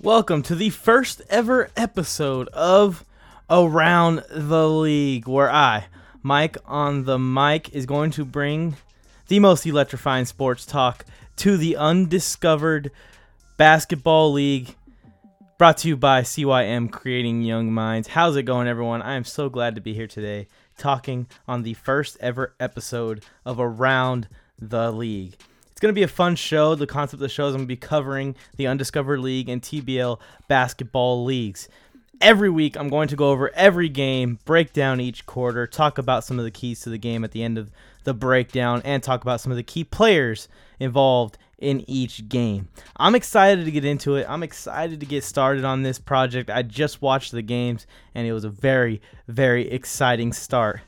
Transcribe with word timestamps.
Welcome 0.00 0.42
to 0.44 0.54
the 0.54 0.70
first 0.70 1.22
ever 1.28 1.70
episode 1.76 2.48
of 2.48 3.04
Around 3.50 4.24
the 4.30 4.68
League, 4.68 5.28
where 5.28 5.50
I, 5.50 5.86
Mike 6.22 6.56
on 6.64 7.04
the 7.04 7.18
mic, 7.18 7.74
is 7.74 7.86
going 7.86 8.10
to 8.12 8.24
bring 8.24 8.76
the 9.28 9.38
most 9.40 9.66
electrifying 9.66 10.24
sports 10.24 10.64
talk 10.66 11.04
to 11.36 11.56
the 11.56 11.76
undiscovered 11.76 12.90
basketball 13.56 14.32
league. 14.32 14.74
Brought 15.58 15.78
to 15.78 15.88
you 15.88 15.96
by 15.96 16.22
CYM 16.22 16.90
Creating 16.90 17.42
Young 17.42 17.72
Minds. 17.72 18.08
How's 18.08 18.36
it 18.36 18.44
going, 18.44 18.68
everyone? 18.68 19.02
I 19.02 19.14
am 19.14 19.24
so 19.24 19.48
glad 19.48 19.74
to 19.74 19.80
be 19.80 19.94
here 19.94 20.06
today 20.06 20.48
talking 20.76 21.26
on 21.46 21.62
the 21.62 21.74
first 21.74 22.16
ever 22.20 22.54
episode 22.58 23.24
of 23.44 23.60
Around 23.60 24.28
the 24.58 24.90
League. 24.90 25.36
It's 25.70 25.80
going 25.80 25.94
to 25.94 25.98
be 25.98 26.02
a 26.02 26.08
fun 26.08 26.34
show. 26.34 26.74
The 26.74 26.88
concept 26.88 27.14
of 27.14 27.20
the 27.20 27.28
show 27.28 27.46
is 27.46 27.54
I'm 27.54 27.58
going 27.58 27.68
to 27.68 27.74
be 27.74 27.76
covering 27.76 28.34
the 28.56 28.66
Undiscovered 28.66 29.20
League 29.20 29.48
and 29.48 29.62
TBL 29.62 30.18
basketball 30.48 31.24
leagues. 31.24 31.68
Every 32.20 32.50
week, 32.50 32.76
I'm 32.76 32.88
going 32.88 33.06
to 33.06 33.14
go 33.14 33.30
over 33.30 33.54
every 33.54 33.88
game, 33.88 34.40
break 34.44 34.72
down 34.72 35.00
each 35.00 35.24
quarter, 35.24 35.68
talk 35.68 35.96
about 35.98 36.24
some 36.24 36.40
of 36.40 36.44
the 36.44 36.50
keys 36.50 36.80
to 36.80 36.90
the 36.90 36.98
game 36.98 37.22
at 37.22 37.30
the 37.30 37.44
end 37.44 37.58
of 37.58 37.70
the 38.02 38.12
breakdown, 38.12 38.82
and 38.84 39.04
talk 39.04 39.22
about 39.22 39.40
some 39.40 39.52
of 39.52 39.56
the 39.56 39.62
key 39.62 39.84
players 39.84 40.48
involved 40.80 41.38
in 41.58 41.88
each 41.88 42.28
game. 42.28 42.66
I'm 42.96 43.14
excited 43.14 43.64
to 43.64 43.70
get 43.70 43.84
into 43.84 44.16
it. 44.16 44.26
I'm 44.28 44.42
excited 44.42 44.98
to 44.98 45.06
get 45.06 45.22
started 45.22 45.64
on 45.64 45.82
this 45.82 46.00
project. 46.00 46.50
I 46.50 46.62
just 46.62 47.00
watched 47.00 47.30
the 47.30 47.42
games, 47.42 47.86
and 48.16 48.26
it 48.26 48.32
was 48.32 48.42
a 48.42 48.50
very, 48.50 49.00
very 49.28 49.70
exciting 49.70 50.32
start 50.32 50.80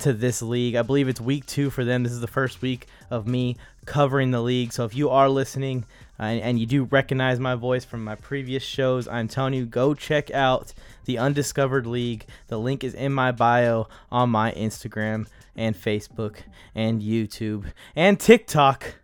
to 0.00 0.12
this 0.12 0.42
league. 0.42 0.74
I 0.74 0.82
believe 0.82 1.08
it's 1.08 1.20
week 1.20 1.46
two 1.46 1.70
for 1.70 1.84
them. 1.84 2.02
This 2.02 2.12
is 2.12 2.20
the 2.20 2.26
first 2.26 2.62
week 2.62 2.86
of 3.10 3.26
me 3.26 3.56
covering 3.84 4.30
the 4.30 4.40
league. 4.40 4.72
So 4.72 4.84
if 4.84 4.94
you 4.94 5.10
are 5.10 5.28
listening 5.28 5.84
uh, 6.20 6.24
and, 6.24 6.40
and, 6.40 6.58
you 6.58 6.66
do 6.66 6.84
recognize 6.84 7.40
my 7.40 7.54
voice 7.54 7.84
from 7.84 8.04
my 8.04 8.14
previous 8.14 8.62
shows, 8.62 9.08
I'm 9.08 9.28
telling 9.28 9.54
you, 9.54 9.64
go 9.64 9.94
check 9.94 10.30
out 10.30 10.74
the 11.04 11.18
Undiscovered 11.18 11.86
League. 11.86 12.26
The 12.48 12.58
link 12.58 12.84
is 12.84 12.94
in 12.94 13.12
my 13.12 13.32
bio 13.32 13.88
on 14.10 14.30
my 14.30 14.52
Instagram 14.52 15.26
and 15.56 15.74
Facebook 15.74 16.36
and 16.74 17.02
YouTube 17.02 17.72
and 17.96 18.20
TikTok 18.20 18.94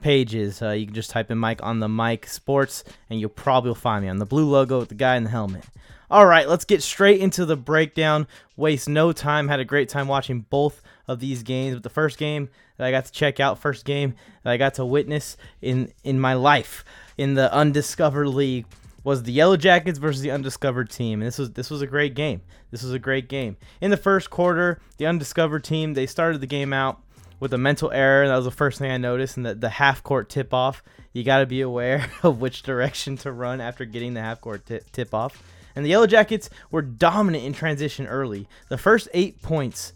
pages. 0.00 0.62
Uh, 0.62 0.70
you 0.70 0.86
can 0.86 0.94
just 0.94 1.10
type 1.10 1.30
in 1.30 1.38
Mike 1.38 1.62
on 1.62 1.80
the 1.80 1.88
mic 1.88 2.26
sports 2.26 2.84
and 3.08 3.20
you'll 3.20 3.30
probably 3.30 3.74
find 3.74 4.04
me 4.04 4.08
on 4.08 4.18
the 4.18 4.26
blue 4.26 4.48
logo 4.48 4.78
with 4.78 4.88
the 4.88 4.94
guy 4.94 5.16
in 5.16 5.24
the 5.24 5.30
helmet. 5.30 5.64
All 6.10 6.26
right, 6.26 6.48
let's 6.48 6.64
get 6.64 6.82
straight 6.82 7.20
into 7.20 7.44
the 7.44 7.56
breakdown. 7.56 8.26
Waste 8.56 8.88
no 8.88 9.12
time. 9.12 9.46
Had 9.46 9.60
a 9.60 9.64
great 9.64 9.88
time 9.88 10.08
watching 10.08 10.40
both 10.50 10.82
of 11.06 11.20
these 11.20 11.44
games. 11.44 11.74
But 11.76 11.84
the 11.84 11.88
first 11.88 12.18
game 12.18 12.48
that 12.76 12.86
I 12.86 12.90
got 12.90 13.04
to 13.04 13.12
check 13.12 13.38
out, 13.38 13.60
first 13.60 13.84
game 13.84 14.16
that 14.42 14.50
I 14.50 14.56
got 14.56 14.74
to 14.74 14.84
witness 14.84 15.36
in 15.62 15.92
in 16.02 16.18
my 16.18 16.34
life 16.34 16.84
in 17.16 17.34
the 17.34 17.52
undiscovered 17.54 18.26
league 18.26 18.66
was 19.04 19.22
the 19.22 19.32
Yellow 19.32 19.56
Jackets 19.56 19.98
versus 19.98 20.22
the 20.22 20.32
undiscovered 20.32 20.90
team. 20.90 21.20
And 21.20 21.28
this 21.28 21.38
was 21.38 21.52
this 21.52 21.70
was 21.70 21.80
a 21.80 21.86
great 21.86 22.14
game. 22.14 22.40
This 22.72 22.82
was 22.82 22.92
a 22.92 22.98
great 22.98 23.28
game. 23.28 23.56
In 23.80 23.90
the 23.90 23.96
first 23.96 24.30
quarter, 24.30 24.80
the 24.98 25.06
undiscovered 25.06 25.62
team 25.62 25.94
they 25.94 26.06
started 26.06 26.40
the 26.40 26.46
game 26.46 26.72
out 26.72 27.00
with 27.40 27.52
a 27.52 27.58
mental 27.58 27.90
error. 27.90 28.28
That 28.28 28.36
was 28.36 28.44
the 28.44 28.50
first 28.50 28.78
thing 28.78 28.92
I 28.92 28.98
noticed. 28.98 29.36
And 29.36 29.44
the, 29.44 29.54
the 29.54 29.70
half 29.70 30.04
court 30.04 30.28
tip 30.28 30.54
off, 30.54 30.82
you 31.12 31.24
got 31.24 31.38
to 31.38 31.46
be 31.46 31.62
aware 31.62 32.06
of 32.22 32.40
which 32.40 32.62
direction 32.62 33.16
to 33.18 33.32
run 33.32 33.60
after 33.60 33.84
getting 33.84 34.14
the 34.14 34.20
half 34.20 34.40
court 34.40 34.66
t- 34.66 34.80
tip 34.92 35.12
off 35.12 35.42
and 35.74 35.84
the 35.84 35.90
Yellow 35.90 36.06
Jackets 36.06 36.50
were 36.70 36.82
dominant 36.82 37.44
in 37.44 37.52
transition 37.52 38.06
early. 38.06 38.48
The 38.68 38.78
first 38.78 39.08
eight 39.14 39.40
points 39.42 39.92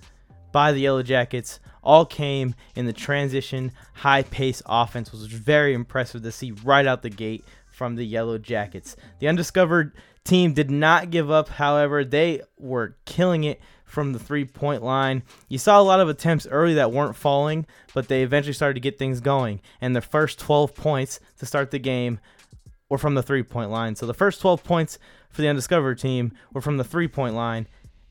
by 0.53 0.73
the 0.73 0.81
Yellow 0.81 1.03
Jackets 1.03 1.61
all 1.83 2.07
came 2.07 2.55
in 2.75 2.87
the 2.87 2.93
transition 2.93 3.73
high 3.95 4.23
pace 4.23 4.63
offense, 4.67 5.13
which 5.13 5.21
was 5.21 5.33
very 5.33 5.75
impressive 5.75 6.23
to 6.23 6.33
see 6.33 6.53
right 6.65 6.87
out 6.87 7.03
the 7.03 7.11
gate 7.11 7.45
from 7.67 7.97
the 7.97 8.07
Yellow 8.07 8.39
Jackets. 8.39 8.97
The 9.19 9.29
undiscovered 9.29 9.93
team 10.25 10.55
did 10.55 10.71
not 10.71 11.11
give 11.11 11.31
up, 11.31 11.49
however, 11.49 12.05
they 12.05 12.41
were 12.59 12.97
killing 13.05 13.45
it 13.45 13.61
from 13.95 14.13
the 14.13 14.19
three 14.19 14.45
point 14.45 14.83
line. 14.83 15.23
You 15.49 15.57
saw 15.57 15.81
a 15.81 15.83
lot 15.83 16.01
of 16.01 16.09
attempts 16.09 16.47
early 16.47 16.75
that 16.75 16.93
weren't 16.93 17.17
falling, 17.17 17.65
but 17.95 18.09
they 18.09 18.23
eventually 18.23 18.53
started 18.53 18.75
to 18.75 18.81
get 18.81 18.99
things 18.99 19.21
going. 19.21 19.61
And 19.81 19.95
the 19.95 20.03
first 20.03 20.39
12 20.41 20.75
points 20.75 21.21
to 21.39 21.47
start 21.47 21.71
the 21.71 21.79
game 21.79 22.19
were 22.91 22.99
from 22.99 23.15
the 23.15 23.23
three 23.23 23.43
point 23.43 23.71
line. 23.71 23.95
So 23.97 24.05
the 24.05 24.13
first 24.13 24.41
12 24.41 24.65
points 24.65 24.99
for 25.31 25.41
the 25.41 25.49
undiscovered 25.49 25.99
team 25.99 26.33
were 26.53 26.61
from 26.61 26.77
the 26.77 26.85
three 26.85 27.09
point 27.09 27.35
line, 27.35 27.67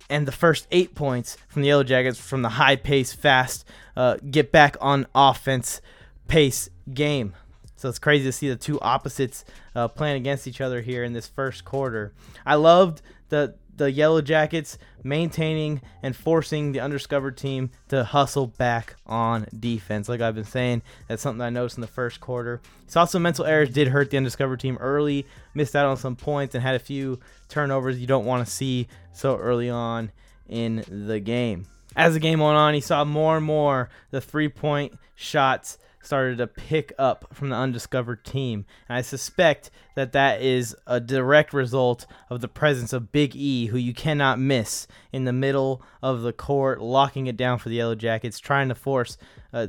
and 0.10 0.28
the 0.28 0.32
first 0.32 0.68
eight 0.72 0.96
points 0.96 1.38
from 1.48 1.62
the 1.62 1.68
Yellow 1.68 1.84
Jackets 1.84 2.20
from 2.20 2.42
the 2.42 2.50
high 2.50 2.76
pace, 2.76 3.14
fast, 3.14 3.66
uh, 3.96 4.18
get 4.30 4.52
back 4.52 4.76
on 4.82 5.06
offense 5.14 5.82
pace 6.28 6.70
game. 6.94 7.34
So 7.76 7.90
it's 7.90 8.00
crazy 8.00 8.24
to 8.24 8.32
see 8.32 8.48
the 8.48 8.56
two 8.56 8.80
opposites 8.80 9.44
uh, 9.76 9.90
playing 9.90 10.16
against 10.16 10.48
each 10.48 10.62
other 10.62 10.82
here 10.82 11.04
in 11.04 11.12
this 11.12 11.28
first 11.28 11.66
quarter. 11.66 12.14
I 12.46 12.56
loved 12.56 13.02
the 13.28 13.56
the 13.76 13.92
Yellow 13.92 14.22
Jackets 14.22 14.78
maintaining 15.04 15.82
and 16.02 16.16
forcing 16.16 16.72
the 16.72 16.80
undiscovered 16.80 17.38
team 17.38 17.72
to 17.90 18.04
hustle 18.04 18.48
back 18.48 18.96
on 19.06 19.48
defense. 19.58 20.08
Like 20.08 20.22
I've 20.22 20.36
been 20.36 20.44
saying, 20.44 20.82
that's 21.08 21.22
something 21.22 21.42
I 21.42 21.50
noticed 21.50 21.78
in 21.78 21.82
the 21.82 21.88
first 21.88 22.20
quarter. 22.20 22.62
Saw 22.88 23.06
some 23.06 23.24
mental 23.24 23.46
errors 23.46 23.70
did 23.70 23.88
hurt 23.88 24.12
the 24.12 24.18
undiscovered 24.18 24.60
team 24.60 24.78
early, 24.80 25.26
missed 25.54 25.76
out 25.76 25.86
on 25.86 25.98
some 25.98 26.16
points, 26.16 26.56
and 26.56 26.64
had 26.64 26.76
a 26.76 26.80
few 26.80 27.20
turnovers 27.50 28.00
you 28.00 28.08
don't 28.08 28.26
want 28.26 28.46
to 28.46 28.52
see 28.52 28.88
so 29.12 29.38
early 29.38 29.70
on 29.70 30.12
in 30.48 30.84
the 30.88 31.20
game. 31.20 31.66
As 31.96 32.14
the 32.14 32.20
game 32.20 32.40
went 32.40 32.58
on, 32.58 32.74
he 32.74 32.82
saw 32.82 33.04
more 33.04 33.38
and 33.38 33.46
more 33.46 33.90
the 34.12 34.22
three 34.22 34.50
point 34.50 34.98
shots 35.16 35.78
started 36.06 36.38
to 36.38 36.48
pick 36.48 36.94
up 36.98 37.34
from 37.34 37.50
the 37.50 37.56
undiscovered 37.56 38.24
team. 38.24 38.66
And 38.90 38.98
I 38.98 39.02
suspect 39.02 39.72
that 39.96 40.12
that 40.14 40.42
is 40.42 40.76
a 40.86 41.00
direct 41.00 41.54
result 41.54 42.06
of 42.30 42.42
the 42.42 42.48
presence 42.48 42.94
of 42.94 43.12
Big 43.12 43.36
E, 43.36 43.68
who 43.68 43.78
you 43.78 43.94
cannot 43.94 44.40
miss 44.40 44.88
in 45.12 45.26
the 45.26 45.34
middle 45.34 45.82
of 46.02 46.22
the 46.22 46.34
court, 46.34 46.82
locking 46.82 47.28
it 47.28 47.38
down 47.38 47.60
for 47.60 47.70
the 47.70 47.76
Yellow 47.76 47.96
Jackets, 47.96 48.40
trying 48.40 48.70
to 48.70 48.76
force 48.76 49.18
uh, 49.54 49.68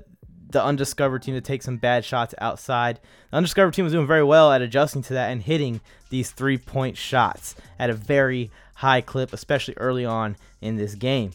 the 0.51 0.65
undiscovered 0.65 1.23
team 1.23 1.35
to 1.35 1.41
take 1.41 1.63
some 1.63 1.77
bad 1.77 2.05
shots 2.05 2.35
outside. 2.39 3.01
The 3.31 3.37
undiscovered 3.37 3.75
team 3.75 3.85
was 3.85 3.93
doing 3.93 4.07
very 4.07 4.25
well 4.25 4.53
at 4.53 4.63
adjusting 4.63 5.03
to 5.03 5.15
that 5.15 5.31
and 5.31 5.43
hitting 5.43 5.81
these 6.11 6.31
three 6.31 6.59
point 6.59 6.97
shots 6.97 7.55
at 7.79 7.91
a 7.91 7.95
very 7.95 8.51
high 8.77 9.01
clip, 9.01 9.33
especially 9.33 9.75
early 9.77 10.05
on 10.05 10.37
in 10.61 10.77
this 10.77 10.95
game. 10.95 11.33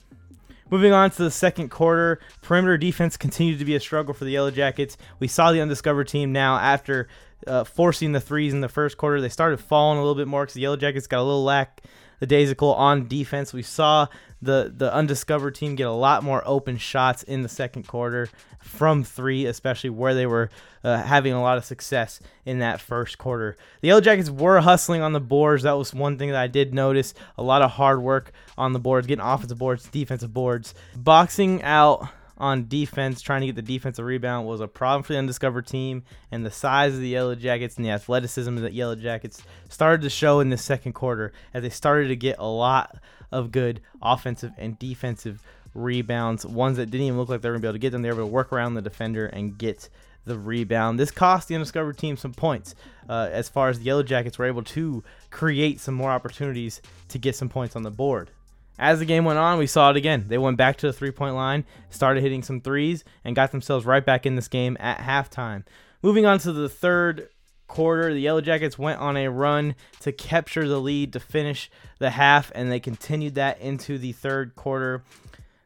Moving 0.69 0.94
on 0.94 1.12
to 1.12 1.24
the 1.24 1.31
second 1.31 1.69
quarter, 1.69 2.19
perimeter 2.41 2.78
defense 2.78 3.18
continued 3.18 3.59
to 3.59 3.66
be 3.66 3.75
a 3.75 3.80
struggle 3.80 4.13
for 4.13 4.25
the 4.25 4.31
Yellow 4.31 4.52
Jackets. 4.52 4.97
We 5.19 5.28
saw 5.28 5.52
the 5.52 5.62
undiscovered 5.62 6.07
team 6.07 6.31
now 6.31 6.57
after 6.57 7.07
uh, 7.47 7.63
forcing 7.63 8.12
the 8.12 8.19
threes 8.19 8.53
in 8.53 8.62
the 8.62 8.69
first 8.69 8.97
quarter. 8.97 9.22
They 9.22 9.30
started 9.30 9.59
falling 9.59 9.97
a 9.97 10.02
little 10.02 10.16
bit 10.16 10.28
more 10.28 10.44
because 10.44 10.53
the 10.53 10.62
Yellow 10.62 10.78
Jackets 10.78 11.07
got 11.07 11.19
a 11.19 11.24
little 11.24 11.44
lack 11.44 11.81
the 12.19 12.28
daisical 12.28 12.74
on 12.74 13.07
defense. 13.07 13.53
We 13.53 13.63
saw 13.63 14.07
the 14.41 14.72
the 14.75 14.94
undiscovered 14.94 15.55
team 15.55 15.75
get 15.75 15.88
a 15.88 15.91
lot 15.91 16.23
more 16.23 16.41
open 16.45 16.77
shots 16.77 17.23
in 17.23 17.41
the 17.41 17.50
second 17.50 17.88
quarter 17.88 18.29
from 18.59 19.03
three, 19.03 19.45
especially 19.45 19.89
where 19.89 20.13
they 20.13 20.25
were 20.25 20.50
uh, 20.83 21.01
having 21.01 21.33
a 21.33 21.41
lot 21.41 21.57
of 21.57 21.66
success 21.66 22.19
in 22.45 22.59
that 22.59 22.79
first 22.79 23.17
quarter. 23.17 23.57
The 23.81 23.88
Yellow 23.89 24.01
Jackets 24.01 24.29
were 24.29 24.59
hustling 24.61 25.01
on 25.01 25.13
the 25.13 25.19
boards. 25.19 25.63
That 25.63 25.77
was 25.77 25.94
one 25.94 26.17
thing 26.17 26.29
that 26.29 26.41
I 26.41 26.47
did 26.47 26.73
notice. 26.73 27.13
A 27.38 27.44
lot 27.44 27.61
of 27.61 27.72
hard 27.72 28.01
work 28.01 28.31
on 28.57 28.73
the 28.73 28.79
boards, 28.79 29.07
getting 29.07 29.23
offensive 29.23 29.57
boards, 29.57 29.88
defensive 29.89 30.33
boards, 30.33 30.73
boxing 30.95 31.63
out 31.63 32.09
on 32.38 32.67
defense, 32.67 33.21
trying 33.21 33.41
to 33.41 33.47
get 33.47 33.56
the 33.56 33.61
defensive 33.61 34.06
rebound 34.06 34.47
was 34.47 34.61
a 34.61 34.67
problem 34.67 35.03
for 35.03 35.13
the 35.13 35.19
undiscovered 35.19 35.67
team, 35.67 36.03
and 36.31 36.45
the 36.45 36.51
size 36.51 36.94
of 36.94 37.01
the 37.01 37.09
Yellow 37.09 37.35
Jackets 37.35 37.75
and 37.75 37.85
the 37.85 37.89
athleticism 37.89 38.56
of 38.56 38.63
the 38.63 38.71
Yellow 38.71 38.95
Jackets 38.95 39.44
started 39.67 40.01
to 40.01 40.09
show 40.09 40.39
in 40.39 40.50
the 40.50 40.57
second 40.57 40.94
quarter 40.94 41.33
as 41.53 41.63
they 41.63 41.69
started 41.69 42.07
to 42.07 42.16
get 42.16 42.38
a 42.39 42.47
lot 42.47 42.97
of 43.31 43.51
good 43.51 43.81
offensive 44.01 44.53
and 44.57 44.78
defensive 44.79 45.41
rebounds, 45.73 46.45
ones 46.45 46.78
that 46.78 46.88
didn't 46.88 47.07
even 47.07 47.17
look 47.17 47.29
like 47.29 47.41
they 47.41 47.50
were 47.50 47.53
going 47.53 47.62
to 47.62 47.66
be 47.66 47.69
able 47.69 47.75
to 47.75 47.79
get 47.79 47.91
them. 47.91 48.01
They 48.01 48.09
were 48.09 48.16
able 48.16 48.28
to 48.28 48.34
work 48.34 48.51
around 48.51 48.73
the 48.73 48.81
defender 48.81 49.28
and 49.28 49.57
get 49.57 49.90
the 50.25 50.38
rebound. 50.38 51.00
This 51.00 51.12
cost 51.12 51.48
the 51.48 51.56
undiscovered 51.56 51.98
team 51.98 52.18
some 52.18 52.33
points 52.33 52.75
uh, 53.07 53.30
as 53.31 53.50
far 53.50 53.69
as 53.69 53.80
the 53.80 53.86
Yellow 53.86 54.04
Jackets 54.04 54.38
were 54.38 54.45
able 54.45 54.63
to 54.63 55.04
create 55.31 55.80
some 55.80 55.95
more 55.95 56.12
opportunities 56.12 56.81
to 57.09 57.18
get 57.18 57.36
some 57.36 57.50
points 57.50 57.75
on 57.75 57.83
the 57.83 57.92
board. 57.92 58.31
As 58.77 59.00
the 59.00 59.06
game 59.06 59.25
went 59.25 59.39
on, 59.39 59.57
we 59.57 59.68
saw 59.68 59.89
it 59.89 59.98
again. 59.98 60.25
They 60.30 60.38
went 60.38 60.56
back 60.56 60.77
to 60.77 60.88
the 60.88 60.94
three 60.94 61.12
point 61.12 61.36
line, 61.36 61.65
started 61.89 62.21
hitting 62.21 62.44
some 62.44 62.62
threes, 62.62 63.04
and 63.25 63.36
got 63.36 63.51
themselves 63.51 63.86
right 63.86 64.06
back 64.06 64.25
in 64.25 64.36
this 64.36 64.48
game 64.48 64.77
at 64.80 65.00
halftime. 65.00 65.63
Moving 66.01 66.25
on 66.25 66.39
to 66.39 66.54
the 66.54 66.69
third 66.69 67.27
quarter, 67.69 68.13
the 68.13 68.19
Yellow 68.19 68.42
Jackets 68.42 68.77
went 68.77 69.00
on 69.00 69.16
a 69.16 69.30
run 69.30 69.75
to 70.01 70.12
capture 70.12 70.68
the 70.68 70.81
lead 70.81 71.13
to 71.13 71.19
finish 71.21 71.71
the 72.00 72.10
half, 72.10 72.51
and 72.54 72.69
they 72.69 72.81
continued 72.81 73.36
that 73.36 73.62
into 73.62 73.98
the 73.98 74.12
third 74.12 74.56
quarter. 74.56 75.04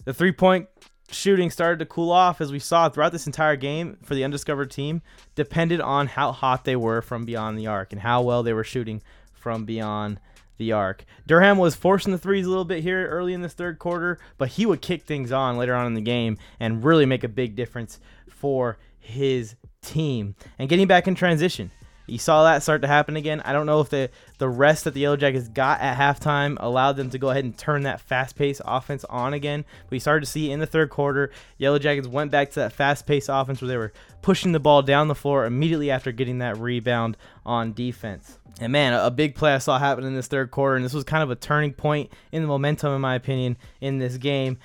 The 0.05 0.13
three 0.13 0.31
point 0.31 0.67
shooting 1.09 1.49
started 1.49 1.79
to 1.79 1.85
cool 1.85 2.11
off 2.11 2.41
as 2.41 2.51
we 2.51 2.59
saw 2.59 2.89
throughout 2.89 3.11
this 3.11 3.25
entire 3.25 3.55
game 3.55 3.97
for 4.03 4.15
the 4.15 4.23
undiscovered 4.23 4.71
team 4.71 5.01
depended 5.35 5.79
on 5.79 6.07
how 6.07 6.31
hot 6.31 6.65
they 6.65 6.75
were 6.75 7.01
from 7.01 7.25
beyond 7.25 7.57
the 7.57 7.67
arc 7.67 7.91
and 7.91 8.01
how 8.01 8.21
well 8.21 8.43
they 8.43 8.53
were 8.53 8.63
shooting 8.63 9.01
from 9.33 9.65
beyond 9.65 10.19
the 10.57 10.71
arc. 10.71 11.05
Durham 11.27 11.57
was 11.57 11.75
forcing 11.75 12.11
the 12.11 12.17
threes 12.17 12.45
a 12.45 12.49
little 12.49 12.65
bit 12.65 12.83
here 12.83 13.07
early 13.07 13.33
in 13.33 13.41
this 13.41 13.53
third 13.53 13.79
quarter, 13.79 14.19
but 14.37 14.49
he 14.49 14.65
would 14.65 14.81
kick 14.81 15.03
things 15.03 15.31
on 15.31 15.57
later 15.57 15.75
on 15.75 15.87
in 15.87 15.93
the 15.93 16.01
game 16.01 16.37
and 16.59 16.83
really 16.83 17.05
make 17.05 17.23
a 17.23 17.29
big 17.29 17.55
difference 17.55 17.99
for 18.29 18.77
his 18.99 19.55
team 19.81 20.35
and 20.57 20.69
getting 20.69 20.87
back 20.87 21.07
in 21.07 21.15
transition. 21.15 21.71
You 22.05 22.17
saw 22.17 22.43
that 22.43 22.63
start 22.63 22.81
to 22.81 22.87
happen 22.87 23.15
again. 23.15 23.41
I 23.45 23.53
don't 23.53 23.65
know 23.65 23.79
if 23.79 23.89
the 23.89 24.09
the 24.37 24.49
rest 24.49 24.83
that 24.83 24.93
the 24.93 24.99
Yellow 24.99 25.15
Jackets 25.15 25.47
got 25.47 25.79
at 25.79 25.97
halftime 25.97 26.57
allowed 26.59 26.97
them 26.97 27.09
to 27.11 27.17
go 27.17 27.29
ahead 27.29 27.45
and 27.45 27.57
turn 27.57 27.83
that 27.83 28.01
fast-paced 28.01 28.61
offense 28.65 29.05
on 29.05 29.33
again. 29.33 29.63
But 29.85 29.91
We 29.91 29.99
started 29.99 30.25
to 30.25 30.31
see 30.31 30.51
in 30.51 30.59
the 30.59 30.65
third 30.65 30.89
quarter, 30.89 31.31
Yellow 31.57 31.79
Jackets 31.79 32.07
went 32.07 32.31
back 32.31 32.49
to 32.51 32.59
that 32.59 32.73
fast-paced 32.73 33.29
offense 33.31 33.61
where 33.61 33.69
they 33.69 33.77
were 33.77 33.93
pushing 34.21 34.51
the 34.51 34.59
ball 34.59 34.81
down 34.81 35.07
the 35.07 35.15
floor 35.15 35.45
immediately 35.45 35.91
after 35.91 36.11
getting 36.11 36.39
that 36.39 36.57
rebound 36.57 37.15
on 37.45 37.71
defense. 37.71 38.37
And 38.59 38.71
man, 38.71 38.93
a 38.93 39.09
big 39.09 39.35
play 39.35 39.53
I 39.53 39.57
saw 39.59 39.79
happen 39.79 40.03
in 40.03 40.13
this 40.13 40.27
third 40.27 40.51
quarter, 40.51 40.75
and 40.75 40.83
this 40.83 40.93
was 40.93 41.03
kind 41.03 41.23
of 41.23 41.31
a 41.31 41.35
turning 41.35 41.73
point 41.73 42.11
in 42.31 42.41
the 42.41 42.47
momentum, 42.47 42.93
in 42.93 43.01
my 43.01 43.15
opinion, 43.15 43.57
in 43.81 43.97
this 43.97 44.17
game. 44.17 44.57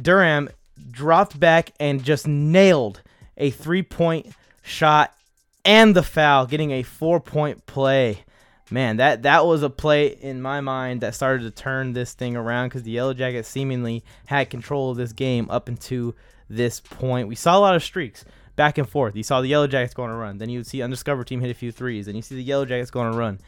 Durham 0.00 0.48
dropped 0.90 1.38
back 1.38 1.72
and 1.80 2.02
just 2.02 2.26
nailed 2.26 3.02
a 3.36 3.50
three-point 3.50 4.28
shot 4.62 5.12
and 5.64 5.94
the 5.94 6.02
foul, 6.02 6.46
getting 6.46 6.70
a 6.70 6.82
four 6.82 7.20
point 7.20 7.66
play. 7.66 8.24
Man, 8.70 8.98
that, 8.98 9.22
that 9.22 9.46
was 9.46 9.64
a 9.64 9.70
play 9.70 10.06
in 10.06 10.40
my 10.40 10.60
mind 10.60 11.00
that 11.00 11.14
started 11.16 11.42
to 11.42 11.50
turn 11.50 11.92
this 11.92 12.12
thing 12.12 12.36
around 12.36 12.68
because 12.68 12.84
the 12.84 12.92
Yellow 12.92 13.14
Jackets 13.14 13.48
seemingly 13.48 14.04
had 14.26 14.48
control 14.48 14.92
of 14.92 14.96
this 14.96 15.12
game 15.12 15.50
up 15.50 15.68
until 15.68 16.14
this 16.48 16.78
point. 16.78 17.26
We 17.26 17.34
saw 17.34 17.58
a 17.58 17.60
lot 17.60 17.74
of 17.74 17.82
streaks 17.82 18.24
back 18.54 18.78
and 18.78 18.88
forth. 18.88 19.16
You 19.16 19.24
saw 19.24 19.40
the 19.40 19.48
Yellow 19.48 19.66
Jackets 19.66 19.94
going 19.94 20.10
to 20.10 20.16
run. 20.16 20.38
Then 20.38 20.50
you 20.50 20.60
would 20.60 20.68
see 20.68 20.82
Undiscovered 20.82 21.26
team 21.26 21.40
hit 21.40 21.50
a 21.50 21.54
few 21.54 21.72
threes. 21.72 22.06
and 22.06 22.14
you 22.14 22.22
see 22.22 22.36
the 22.36 22.44
Yellow 22.44 22.64
Jackets 22.64 22.92
going 22.92 23.10
to 23.10 23.18
run 23.18 23.40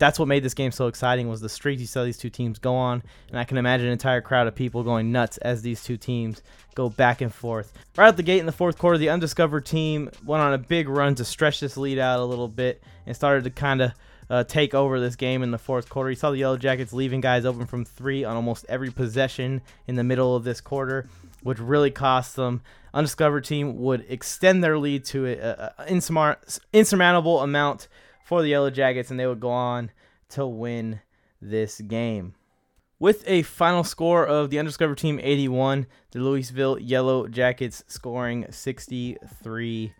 that's 0.00 0.18
what 0.18 0.26
made 0.26 0.42
this 0.42 0.54
game 0.54 0.72
so 0.72 0.86
exciting 0.86 1.28
was 1.28 1.42
the 1.42 1.48
streaks 1.48 1.80
you 1.80 1.86
saw 1.86 2.02
these 2.02 2.16
two 2.16 2.30
teams 2.30 2.58
go 2.58 2.74
on, 2.74 3.02
and 3.28 3.38
I 3.38 3.44
can 3.44 3.58
imagine 3.58 3.86
an 3.86 3.92
entire 3.92 4.22
crowd 4.22 4.46
of 4.46 4.54
people 4.54 4.82
going 4.82 5.12
nuts 5.12 5.36
as 5.38 5.60
these 5.60 5.84
two 5.84 5.98
teams 5.98 6.42
go 6.74 6.88
back 6.88 7.20
and 7.20 7.32
forth. 7.32 7.74
Right 7.98 8.08
out 8.08 8.16
the 8.16 8.22
gate 8.22 8.40
in 8.40 8.46
the 8.46 8.52
fourth 8.52 8.78
quarter, 8.78 8.96
the 8.96 9.10
undiscovered 9.10 9.66
team 9.66 10.10
went 10.24 10.42
on 10.42 10.54
a 10.54 10.58
big 10.58 10.88
run 10.88 11.14
to 11.16 11.24
stretch 11.24 11.60
this 11.60 11.76
lead 11.76 11.98
out 11.98 12.18
a 12.18 12.24
little 12.24 12.48
bit 12.48 12.82
and 13.06 13.14
started 13.14 13.44
to 13.44 13.50
kind 13.50 13.82
of 13.82 13.92
uh, 14.30 14.44
take 14.44 14.74
over 14.74 14.98
this 15.00 15.16
game 15.16 15.42
in 15.42 15.50
the 15.50 15.58
fourth 15.58 15.90
quarter. 15.90 16.08
You 16.08 16.16
saw 16.16 16.30
the 16.30 16.38
Yellow 16.38 16.56
Jackets 16.56 16.94
leaving 16.94 17.20
guys 17.20 17.44
open 17.44 17.66
from 17.66 17.84
three 17.84 18.24
on 18.24 18.36
almost 18.36 18.64
every 18.70 18.90
possession 18.90 19.60
in 19.86 19.96
the 19.96 20.04
middle 20.04 20.34
of 20.34 20.44
this 20.44 20.62
quarter, 20.62 21.08
which 21.42 21.58
really 21.58 21.90
cost 21.90 22.36
them. 22.36 22.62
Undiscovered 22.94 23.44
team 23.44 23.76
would 23.80 24.06
extend 24.08 24.64
their 24.64 24.78
lead 24.78 25.04
to 25.06 25.26
an 25.26 26.36
insurmountable 26.72 27.40
amount 27.40 27.88
for 28.30 28.42
the 28.42 28.48
Yellow 28.48 28.70
Jackets, 28.70 29.10
and 29.10 29.18
they 29.18 29.26
would 29.26 29.40
go 29.40 29.50
on 29.50 29.90
to 30.28 30.46
win 30.46 31.00
this 31.42 31.80
game. 31.80 32.36
With 33.00 33.24
a 33.26 33.42
final 33.42 33.82
score 33.82 34.24
of 34.24 34.50
the 34.50 34.58
undiscovered 34.60 34.98
team 34.98 35.18
81, 35.20 35.88
the 36.12 36.20
Louisville 36.20 36.78
Yellow 36.78 37.26
Jackets 37.26 37.82
scoring 37.88 38.46
63 38.48 39.94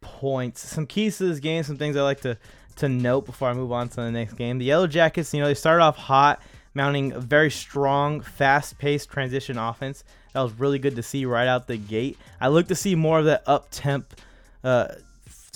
points. 0.00 0.68
Some 0.68 0.86
keys 0.86 1.18
to 1.18 1.24
this 1.24 1.40
game, 1.40 1.64
some 1.64 1.76
things 1.76 1.96
I 1.96 2.02
like 2.02 2.20
to 2.20 2.38
to 2.76 2.88
note 2.88 3.26
before 3.26 3.48
I 3.48 3.54
move 3.54 3.72
on 3.72 3.88
to 3.88 3.96
the 3.96 4.12
next 4.12 4.34
game. 4.34 4.58
The 4.58 4.66
Yellow 4.66 4.86
Jackets, 4.86 5.34
you 5.34 5.40
know, 5.40 5.48
they 5.48 5.54
started 5.54 5.82
off 5.82 5.96
hot, 5.96 6.40
mounting 6.74 7.10
a 7.10 7.18
very 7.18 7.50
strong, 7.50 8.20
fast-paced 8.20 9.10
transition 9.10 9.58
offense. 9.58 10.04
That 10.32 10.42
was 10.42 10.52
really 10.52 10.78
good 10.78 10.94
to 10.94 11.02
see 11.02 11.26
right 11.26 11.48
out 11.48 11.66
the 11.66 11.76
gate. 11.76 12.18
I 12.40 12.48
look 12.48 12.68
to 12.68 12.76
see 12.76 12.94
more 12.94 13.18
of 13.18 13.24
that 13.24 13.42
up 13.46 13.66
temp 13.72 14.14
uh, 14.62 14.88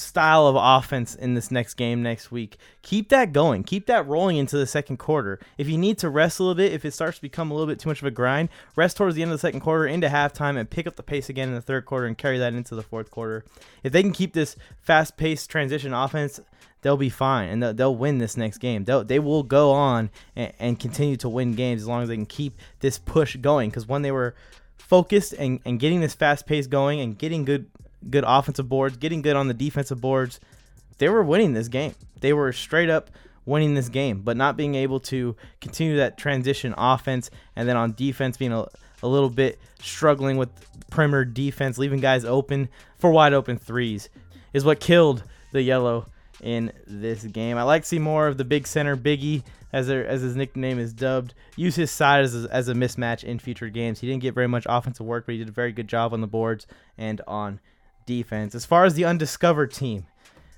style 0.01 0.47
of 0.47 0.57
offense 0.59 1.15
in 1.15 1.35
this 1.35 1.51
next 1.51 1.75
game 1.75 2.03
next 2.03 2.31
week. 2.31 2.57
Keep 2.83 3.09
that 3.11 3.33
going. 3.33 3.63
Keep 3.63 3.87
that 3.87 4.07
rolling 4.07 4.37
into 4.37 4.57
the 4.57 4.67
second 4.67 4.97
quarter. 4.97 5.39
If 5.59 5.69
you 5.69 5.79
need 5.79 5.99
to 5.99 6.09
rest 6.09 6.39
a 6.39 6.43
little 6.43 6.55
bit, 6.55 6.73
if 6.73 6.85
it 6.85 6.93
starts 6.93 7.19
to 7.19 7.23
become 7.23 7.51
a 7.51 7.55
little 7.55 7.67
bit 7.67 7.79
too 7.79 7.89
much 7.89 8.01
of 8.01 8.07
a 8.07 8.11
grind, 8.11 8.49
rest 8.77 8.97
towards 8.97 9.15
the 9.15 9.23
end 9.23 9.31
of 9.31 9.35
the 9.37 9.47
second 9.47 9.61
quarter 9.61 9.87
into 9.87 10.09
halftime 10.09 10.59
and 10.59 10.69
pick 10.69 10.87
up 10.87 10.97
the 10.97 11.03
pace 11.03 11.29
again 11.29 11.49
in 11.49 11.55
the 11.55 11.61
third 11.61 11.85
quarter 11.85 12.07
and 12.07 12.19
carry 12.19 12.39
that 12.39 12.55
into 12.55 12.75
the 12.75 12.83
fourth 12.83 13.11
quarter. 13.11 13.45
If 13.83 13.93
they 13.93 14.03
can 14.03 14.13
keep 14.13 14.33
this 14.33 14.57
fast 14.81 15.17
paced 15.17 15.51
transition 15.51 15.93
offense, 15.93 16.41
they'll 16.83 16.97
be 16.97 17.11
fine 17.11 17.49
and 17.49 17.79
they'll, 17.79 17.95
win 17.95 18.19
this 18.19 18.37
next 18.37 18.59
game. 18.59 18.85
They'll, 18.85 19.05
they 19.05 19.19
will 19.19 19.43
go 19.43 19.73
on 19.73 20.11
and, 20.35 20.53
and 20.59 20.81
continue 20.81 21.17
to 21.19 21.29
win 21.29 21.53
games 21.53 21.83
as 21.83 21.89
long 21.89 22.03
as 22.03 22.09
they 22.09 22.17
can 22.17 22.27
keep 22.27 22.59
this 22.81 22.99
push 22.99 23.37
going. 23.37 23.69
Because 23.69 23.87
when 23.87 24.03
they 24.03 24.13
were 24.13 24.35
focused 24.79 25.35
and, 25.35 25.61
and 25.65 25.79
getting 25.79 26.01
this 26.01 26.15
fast 26.15 26.47
pace 26.47 26.67
going 26.67 27.01
and 27.01 27.19
getting 27.19 27.45
good 27.45 27.67
good 28.09 28.25
offensive 28.27 28.69
boards, 28.69 28.97
getting 28.97 29.23
good 29.23 29.37
on 29.37 29.49
the 29.49 29.55
defensive 29.55 30.01
boards. 30.01 30.41
They 30.99 31.09
were 31.09 31.23
winning 31.23 31.53
this 31.53 31.69
game. 31.69 31.95
They 32.21 32.33
were 32.33 32.53
straight 32.53 32.91
up 32.91 33.11
winning 33.47 33.75
this 33.75 33.89
game, 33.89 34.21
but 34.21 34.37
not 34.37 34.57
being 34.57 34.75
able 34.75 35.01
to 35.01 35.35
continue 35.61 35.97
that 35.97 36.19
transition 36.19 36.75
offense 36.77 37.31
and 37.57 37.69
then 37.69 37.77
on 37.77 37.93
defense 37.93 38.37
being 38.37 38.53
a, 38.53 38.67
a 39.03 39.09
little 39.09 39.31
bit 39.31 39.59
struggling 39.81 40.37
with 40.37 40.51
primer 40.91 41.25
defense, 41.25 41.79
leaving 41.79 42.01
guys 42.01 42.25
open 42.25 42.69
for 42.99 43.11
wide 43.11 43.33
open 43.33 43.59
threes 43.59 44.09
is 44.53 44.65
what 44.65 44.81
killed 44.81 45.23
the 45.53 45.63
yellow 45.63 46.07
in 46.43 46.73
this 46.87 47.25
game. 47.25 47.57
I 47.57 47.63
like 47.63 47.83
to 47.83 47.89
see 47.89 47.99
more 47.99 48.27
of 48.27 48.37
the 48.37 48.45
big 48.45 48.67
center, 48.67 48.97
Biggie, 48.97 49.43
as, 49.73 49.87
their, 49.87 50.07
as 50.07 50.23
his 50.23 50.37
nickname 50.37 50.79
is 50.79 50.93
dubbed, 50.93 51.35
use 51.57 51.77
his 51.77 51.91
side 51.91 52.25
as 52.25 52.45
a, 52.45 52.49
as 52.51 52.69
a 52.69 52.75
mismatch 52.75 53.23
in 53.23 53.39
future 53.39 53.69
games. 53.69 54.01
He 54.01 54.07
didn't 54.07 54.23
get 54.23 54.35
very 54.35 54.49
much 54.49 54.67
offensive 54.69 55.07
work, 55.07 55.27
but 55.27 55.33
he 55.33 55.39
did 55.39 55.49
a 55.49 55.53
very 55.53 55.73
good 55.73 55.89
job 55.89 56.13
on 56.13 56.21
the 56.21 56.27
boards 56.27 56.67
and 56.99 57.21
on 57.27 57.61
defense. 58.11 58.57
As 58.57 58.67
far 58.67 58.85
as 58.85 58.95
the 58.95 59.05
undiscovered 59.05 59.73
team, 59.73 60.05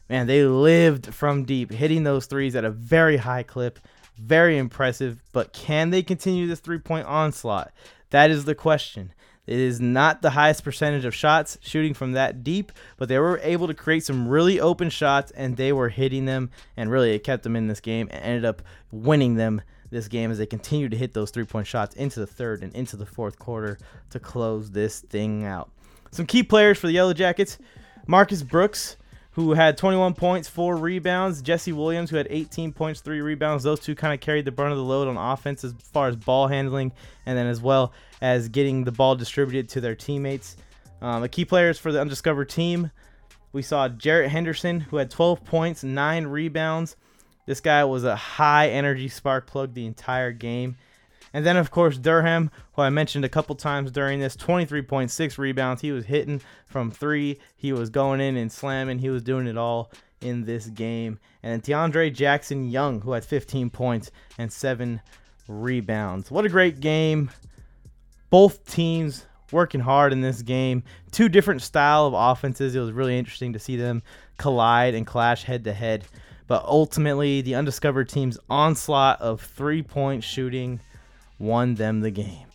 man, 0.09 0.27
they 0.27 0.45
lived 0.45 1.15
from 1.15 1.45
deep, 1.45 1.71
hitting 1.71 2.03
those 2.03 2.25
threes 2.25 2.57
at 2.57 2.65
a 2.65 2.71
very 2.71 3.19
high 3.19 3.43
clip. 3.43 3.79
Very 4.19 4.57
impressive, 4.59 5.23
but 5.33 5.53
can 5.53 5.91
they 5.91 6.03
continue 6.03 6.47
this 6.47 6.61
three 6.61 6.79
point 6.79 7.07
onslaught? 7.07 7.73
That 8.11 8.31
is 8.31 8.45
the 8.45 8.55
question. 8.55 9.13
It 9.47 9.59
is 9.59 9.81
not 9.81 10.23
the 10.23 10.31
highest 10.31 10.63
percentage 10.63 11.05
of 11.05 11.15
shots 11.15 11.59
shooting 11.63 11.95
from 11.95 12.13
that 12.13 12.45
deep, 12.45 12.73
but 12.97 13.09
they 13.09 13.19
were 13.19 13.41
able 13.43 13.67
to 13.67 13.75
create 13.75 14.05
some 14.05 14.29
really 14.29 14.61
open 14.61 14.91
shots 14.91 15.33
and 15.33 15.57
they 15.57 15.73
were 15.73 15.89
hitting 15.89 16.27
them, 16.27 16.51
and 16.77 16.91
really 16.91 17.15
it 17.15 17.25
kept 17.25 17.43
them 17.43 17.57
in 17.57 17.67
this 17.67 17.81
game 17.81 18.09
and 18.11 18.23
ended 18.23 18.45
up 18.45 18.63
winning 18.91 19.35
them 19.35 19.63
this 19.91 20.09
game 20.09 20.31
as 20.31 20.39
they 20.39 20.47
continued 20.47 20.93
to 20.93 20.97
hit 20.97 21.13
those 21.13 21.31
three 21.31 21.45
point 21.45 21.67
shots 21.67 21.97
into 21.97 22.21
the 22.21 22.27
third 22.27 22.63
and 22.63 22.75
into 22.75 22.97
the 22.97 23.07
fourth 23.07 23.39
quarter 23.39 23.79
to 24.11 24.21
close 24.21 24.71
this 24.71 25.01
thing 25.01 25.45
out. 25.45 25.71
Some 26.13 26.27
key 26.27 26.43
players 26.43 26.79
for 26.79 26.87
the 26.87 26.93
Yellow 26.93 27.15
Jackets 27.15 27.59
Marcus 28.07 28.43
Brooks, 28.43 28.97
who 29.33 29.55
had 29.55 29.79
21 29.79 30.13
points, 30.15 30.47
four 30.47 30.77
rebounds. 30.77 31.41
Jesse 31.41 31.73
Williams, 31.73 32.11
who 32.11 32.17
had 32.17 32.27
18 32.29 32.73
points, 32.73 33.01
three 33.01 33.23
rebounds. 33.23 33.65
Those 33.65 33.81
two 33.81 33.95
kind 33.95 34.13
of 34.13 34.21
carried 34.21 34.45
the 34.45 34.53
brunt 34.53 34.73
of 34.73 34.79
the 34.79 34.85
load 34.85 35.09
on 35.09 35.17
offense 35.17 35.65
as 35.65 35.73
far 35.93 36.09
as 36.09 36.17
ball 36.17 36.49
handling 36.49 36.93
and 37.25 37.37
then 37.37 37.47
as 37.47 37.61
well 37.61 37.95
as 38.21 38.49
getting 38.51 38.85
the 38.85 38.93
ball 38.93 39.17
distributed 39.17 39.71
to 39.71 39.81
their 39.81 39.95
teammates. 39.95 40.57
Um, 41.01 41.23
the 41.23 41.29
key 41.29 41.47
players 41.47 41.79
for 41.79 41.91
the 41.91 42.01
undiscovered 42.01 42.51
team, 42.51 42.91
we 43.53 43.63
saw 43.63 43.89
Jarrett 43.89 44.31
Henderson, 44.31 44.81
who 44.81 44.99
had 44.99 45.11
12 45.11 45.45
points, 45.45 45.83
nine 45.83 46.27
rebounds. 46.27 46.97
This 47.47 47.61
guy 47.61 47.85
was 47.85 48.05
a 48.05 48.15
high 48.15 48.69
energy 48.69 49.09
spark 49.09 49.47
plug 49.47 49.75
the 49.75 49.87
entire 49.87 50.31
game. 50.31 50.77
And 51.35 51.47
then, 51.47 51.57
of 51.57 51.71
course, 51.71 51.97
Durham, 51.99 52.51
who 52.75 52.83
I 52.83 52.91
mentioned 52.91 53.25
a 53.25 53.29
couple 53.29 53.55
times 53.55 53.91
during 53.91 54.21
this 54.21 54.37
23.6 54.37 55.39
rebounds. 55.39 55.83
He 55.83 55.93
was 55.93 56.07
hitting 56.07 56.41
from 56.67 56.91
three, 56.91 57.39
he 57.57 57.73
was 57.73 57.91
going 57.91 58.21
in 58.21 58.37
and 58.37 58.53
slamming, 58.53 58.99
he 58.99 59.11
was 59.11 59.23
doing 59.23 59.47
it 59.47 59.57
all 59.57 59.91
in 60.21 60.45
this 60.45 60.67
game. 60.67 61.19
And 61.43 61.63
DeAndre 61.63 62.15
Jackson 62.15 62.71
Young, 62.71 63.01
who 63.01 63.13
had 63.13 63.25
15 63.25 63.71
points 63.71 64.11
and 64.39 64.53
seven 64.53 65.01
rebounds. 65.49 66.31
What 66.31 66.45
a 66.45 66.51
great 66.51 66.81
game. 66.81 67.31
Both 68.31 68.65
teams 68.71 69.27
working 69.51 69.81
hard 69.81 70.13
in 70.13 70.21
this 70.21 70.43
game. 70.43 70.83
Two 71.11 71.29
different 71.29 71.63
style 71.63 72.07
of 72.07 72.15
offenses. 72.15 72.75
It 72.75 72.81
was 72.81 72.93
really 72.93 73.19
interesting 73.19 73.53
to 73.53 73.59
see 73.59 73.77
them 73.77 74.03
collide 74.39 74.95
and 74.95 75.07
clash 75.07 75.45
head 75.45 75.65
to 75.65 75.73
head. 75.73 76.05
But 76.47 76.65
ultimately, 76.65 77.41
the 77.41 77.55
undiscovered 77.55 78.09
team's 78.09 78.39
onslaught 78.49 79.21
of 79.21 79.41
three 79.41 79.83
point 79.83 80.25
shooting 80.25 80.81
won 81.43 81.75
them 81.75 82.01
the 82.01 82.11
game. 82.11 82.47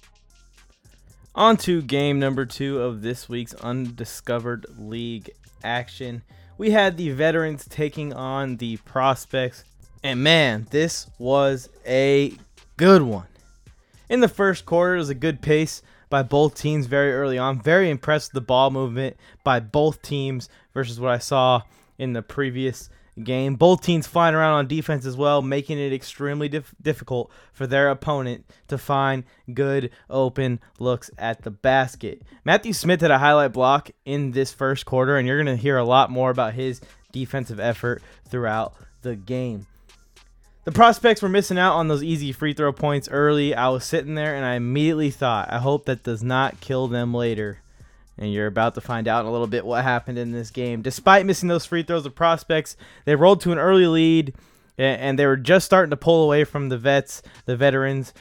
On 1.35 1.57
to 1.57 1.81
game 1.81 2.19
number 2.19 2.45
two 2.45 2.81
of 2.81 3.01
this 3.01 3.29
week's 3.29 3.53
Undiscovered 3.55 4.65
League 4.79 5.29
action. 5.63 6.23
We 6.57 6.71
had 6.71 6.97
the 6.97 7.11
veterans 7.11 7.65
taking 7.69 8.13
on 8.13 8.57
the 8.57 8.77
prospects, 8.77 9.63
and 10.03 10.23
man, 10.23 10.67
this 10.71 11.07
was 11.19 11.69
a 11.85 12.33
good 12.77 13.01
one. 13.03 13.27
In 14.09 14.21
the 14.21 14.29
first 14.29 14.65
quarter, 14.65 14.95
it 14.95 14.99
was 14.99 15.09
a 15.09 15.15
good 15.15 15.41
pace 15.41 15.83
by 16.09 16.23
both 16.23 16.55
teams 16.55 16.85
very 16.85 17.13
early 17.13 17.37
on. 17.37 17.61
Very 17.61 17.89
impressed 17.89 18.33
with 18.33 18.41
the 18.41 18.47
ball 18.47 18.71
movement 18.71 19.17
by 19.43 19.59
both 19.59 20.01
teams 20.01 20.49
versus 20.73 20.99
what 20.99 21.11
I 21.11 21.17
saw 21.17 21.61
in 21.97 22.13
the 22.13 22.21
previous 22.21 22.89
game. 23.23 23.55
Both 23.55 23.81
teams 23.81 24.07
flying 24.07 24.35
around 24.35 24.53
on 24.53 24.67
defense 24.67 25.05
as 25.05 25.15
well, 25.15 25.41
making 25.41 25.79
it 25.79 25.93
extremely 25.93 26.49
dif- 26.49 26.73
difficult 26.81 27.31
for 27.53 27.67
their 27.67 27.89
opponent 27.89 28.45
to 28.67 28.77
find 28.77 29.23
good 29.53 29.91
open 30.09 30.59
looks 30.79 31.09
at 31.17 31.43
the 31.43 31.51
basket. 31.51 32.21
Matthew 32.45 32.73
Smith 32.73 33.01
had 33.01 33.11
a 33.11 33.17
highlight 33.17 33.53
block 33.53 33.91
in 34.05 34.31
this 34.31 34.53
first 34.53 34.85
quarter, 34.85 35.17
and 35.17 35.27
you're 35.27 35.43
going 35.43 35.55
to 35.55 35.61
hear 35.61 35.77
a 35.77 35.85
lot 35.85 36.09
more 36.09 36.29
about 36.29 36.53
his 36.53 36.81
defensive 37.11 37.59
effort 37.59 38.01
throughout 38.29 38.73
the 39.01 39.15
game. 39.15 39.67
The 40.65 40.73
prospects 40.73 41.21
were 41.21 41.29
missing 41.29 41.57
out 41.57 41.75
on 41.75 41.87
those 41.87 42.03
easy 42.03 42.33
free 42.33 42.53
throw 42.53 42.73
points 42.73 43.07
early. 43.09 43.55
I 43.55 43.69
was 43.69 43.85
sitting 43.85 44.15
there 44.15 44.35
and 44.35 44.45
I 44.45 44.55
immediately 44.55 45.11
thought, 45.11 45.49
I 45.49 45.59
hope 45.59 45.85
that 45.85 46.03
does 46.03 46.21
not 46.21 46.59
kill 46.59 46.89
them 46.89 47.13
later. 47.13 47.59
And 48.17 48.31
you're 48.31 48.47
about 48.47 48.75
to 48.75 48.81
find 48.81 49.07
out 49.07 49.21
in 49.21 49.27
a 49.27 49.31
little 49.31 49.47
bit 49.47 49.65
what 49.65 49.83
happened 49.83 50.17
in 50.17 50.31
this 50.31 50.49
game. 50.49 50.81
Despite 50.81 51.25
missing 51.25 51.49
those 51.49 51.65
free 51.65 51.83
throws, 51.83 52.03
the 52.03 52.09
prospects 52.09 52.75
they 53.05 53.15
rolled 53.15 53.41
to 53.41 53.51
an 53.51 53.59
early 53.59 53.87
lead, 53.87 54.33
and 54.77 55.17
they 55.17 55.25
were 55.25 55.37
just 55.37 55.65
starting 55.65 55.91
to 55.91 55.97
pull 55.97 56.23
away 56.23 56.43
from 56.43 56.69
the 56.69 56.77
vets, 56.77 57.21
the 57.45 57.55
veterans. 57.55 58.13